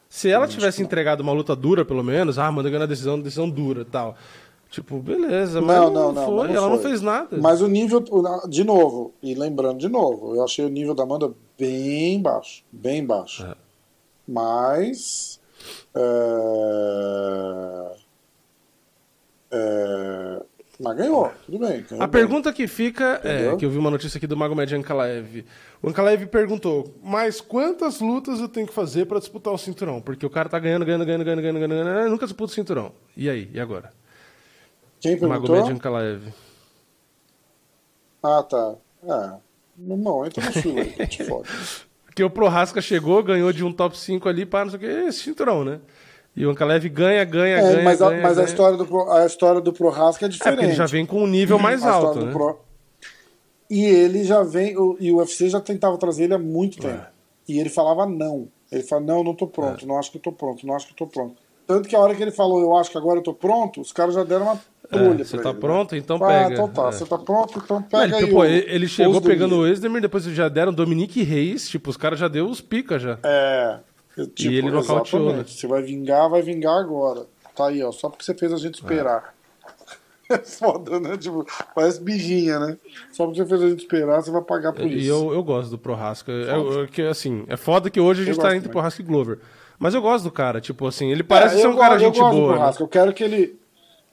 [0.08, 3.48] Se ela tivesse entregado uma luta dura, pelo menos, ah, manda ganhar a decisão, decisão
[3.48, 4.16] dura tal.
[4.70, 6.76] Tipo, beleza, mas não, não, não foi, não ela foi.
[6.76, 7.38] não fez nada.
[7.38, 8.04] Mas o nível,
[8.48, 13.04] de novo, e lembrando de novo, eu achei o nível da Amanda bem baixo, bem
[13.04, 13.44] baixo.
[13.44, 13.54] É.
[14.26, 15.40] Mas
[15.94, 16.08] é...
[19.50, 20.42] É...
[20.80, 21.82] Mas ganhou, tudo bem.
[21.82, 22.20] Ganhou a bem.
[22.20, 23.54] pergunta que fica Entendeu?
[23.54, 25.44] é, que eu vi uma notícia aqui do Magomed Ankalaev.
[25.82, 30.00] O Ankalaev perguntou, mas quantas lutas eu tenho que fazer para disputar o cinturão?
[30.00, 32.92] Porque o cara tá ganhando, ganhando, ganhando, ganhando, ganhando, ganhando, ganhando nunca disputa o cinturão.
[33.16, 33.92] E aí, e agora?
[35.00, 35.56] Quem perguntou?
[35.56, 36.32] Magomed Ankalaev.
[38.22, 38.74] Ah, tá.
[39.02, 39.32] É.
[39.76, 41.48] Não, entra no sul aí, te foda.
[42.06, 45.08] Porque o Prohaska chegou, ganhou de um top 5 ali para não sei o que,
[45.08, 45.80] esse cinturão, né?
[46.38, 47.82] E o Ankalev ganha, ganha, é, ganha.
[47.82, 48.46] Mas, a, ganha, mas ganha.
[48.46, 50.60] A, história do, a história do Prohaska é diferente.
[50.60, 52.24] É ele já vem com um nível mais alto.
[52.24, 52.30] Né?
[52.30, 52.60] Pro...
[53.68, 54.78] E ele já vem.
[54.78, 56.94] O, e o UFC já tentava trazer ele há muito tempo.
[56.94, 57.08] É.
[57.48, 58.46] E ele falava não.
[58.70, 59.88] Ele fala, não, não tô pronto, é.
[59.88, 61.34] não acho que eu tô pronto, não acho que eu tô pronto.
[61.66, 63.92] Tanto que a hora que ele falou, eu acho que agora eu tô pronto, os
[63.92, 64.60] caras já deram uma
[64.90, 65.92] trulha é, Você tá ele, pronto?
[65.92, 65.98] Né?
[65.98, 66.46] Então ah, pega.
[66.46, 66.88] Ah, então tá.
[66.88, 66.92] É.
[66.92, 67.58] Você tá pronto?
[67.58, 68.30] Então pega aí.
[68.30, 72.18] Pô, o, ele chegou pegando o Esdemir, depois já deram Dominique Reis, tipo, os caras
[72.18, 73.18] já deu os pica já.
[73.22, 73.78] É.
[74.26, 75.44] Tipo, e ele nocauteou, né?
[75.46, 77.26] Você vai vingar, vai vingar agora.
[77.54, 77.92] Tá aí, ó.
[77.92, 79.34] Só porque você fez a gente esperar.
[80.28, 81.16] É, é foda, né?
[81.16, 82.76] Tipo, parece bijinha, né?
[83.12, 85.04] Só porque você fez a gente esperar, você vai pagar por e isso.
[85.04, 86.32] E eu, eu gosto do Prohasca.
[86.32, 89.04] É, é, que, assim, é foda que hoje a gente eu tá entre Prohasca e
[89.04, 89.38] Glover.
[89.78, 92.18] Mas eu gosto do cara, tipo assim, ele parece é, ser um gosto, cara gente
[92.18, 92.58] boa.
[92.58, 92.74] Né?
[92.80, 93.58] Eu quero que ele.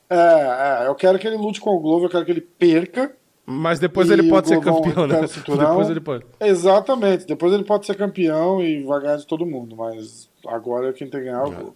[0.07, 3.11] É, é, eu quero que ele lute com o Glover, eu quero que ele perca
[3.45, 5.21] Mas depois E ele pode ser campeão, né?
[5.45, 6.25] Depois ele pode.
[6.39, 7.27] Exatamente.
[7.27, 11.19] Depois ele pode ser campeão e vai ganhar de todo mundo, mas agora quem tem
[11.19, 11.55] que ganhar é o É.
[11.55, 11.75] Globo.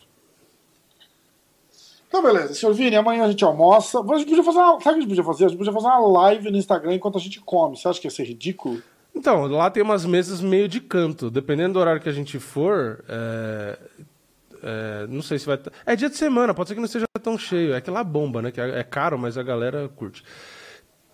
[2.08, 2.56] Então, beleza.
[2.56, 4.00] Senhor Vini, amanhã a gente almoça.
[4.00, 4.80] A gente podia fazer uma...
[4.80, 5.46] Sabe o que a gente podia fazer?
[5.46, 7.78] A gente podia fazer uma live no Instagram enquanto a gente come.
[7.78, 8.82] Você acha que ia ser ridículo?
[9.14, 11.30] Então, lá tem umas mesas meio de canto.
[11.30, 13.78] Dependendo do horário que a gente for, é,
[14.64, 15.60] é, não sei se vai.
[15.86, 17.76] É dia de semana, pode ser que não seja tão cheio.
[17.76, 18.50] É que lá bomba, né?
[18.52, 20.24] Que é é caro, mas a galera curte.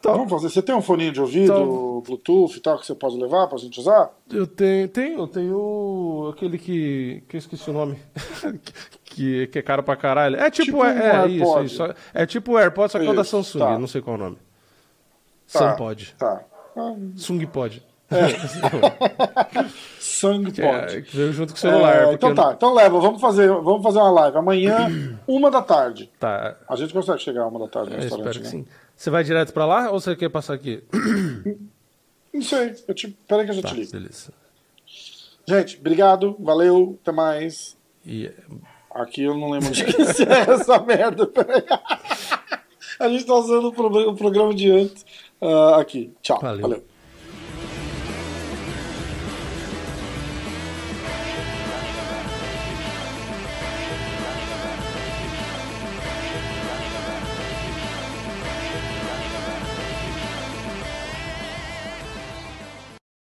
[0.05, 0.49] Então, Vamos fazer.
[0.49, 3.57] Você tem um foninho de ouvido, Então- Bluetooth e tal, que você pode levar pra
[3.57, 4.11] gente usar?
[4.31, 7.23] eu tenho, tenho, eu tenho aquele que.
[7.27, 7.97] que eu esqueci o nome.
[9.03, 10.35] que, que é caro pra caralho.
[10.35, 11.83] É tipo, Tipo um é, é isso, isso.
[12.13, 13.79] É tipo o AirPod, só que é o da Samsung, tá.
[13.79, 14.37] não sei qual é o nome.
[15.51, 16.15] Tá, Sampod.
[16.19, 16.41] Tá.
[16.77, 17.81] Ah, Sung Pod.
[19.99, 20.97] Sangue Que, pode.
[20.97, 21.95] é, que veio junto com o celular.
[22.09, 24.37] É, então tá, não- então leva, vamos fazer, vamos fazer uma live.
[24.37, 24.87] Amanhã,
[25.27, 26.11] uma da tarde.
[26.19, 28.63] Tá, A gente consegue chegar uma da tarde no eu restaurante, espero que né?
[28.63, 28.71] sim.
[28.95, 30.83] Você vai direto pra lá ou você quer passar aqui?
[32.33, 33.07] Não sei, eu te...
[33.27, 33.91] peraí que eu já Tá, te ligo.
[33.91, 34.31] beleza.
[35.47, 37.77] Gente, obrigado, valeu, até mais.
[38.05, 38.31] E,
[38.91, 39.91] Aqui eu não lembro de que
[40.23, 41.63] é essa merda, peraí.
[42.97, 45.05] A gente tá usando o pro- o programa de antes.
[45.41, 46.61] Ah, aqui, tchau, Valeu.
[46.61, 46.83] valeu.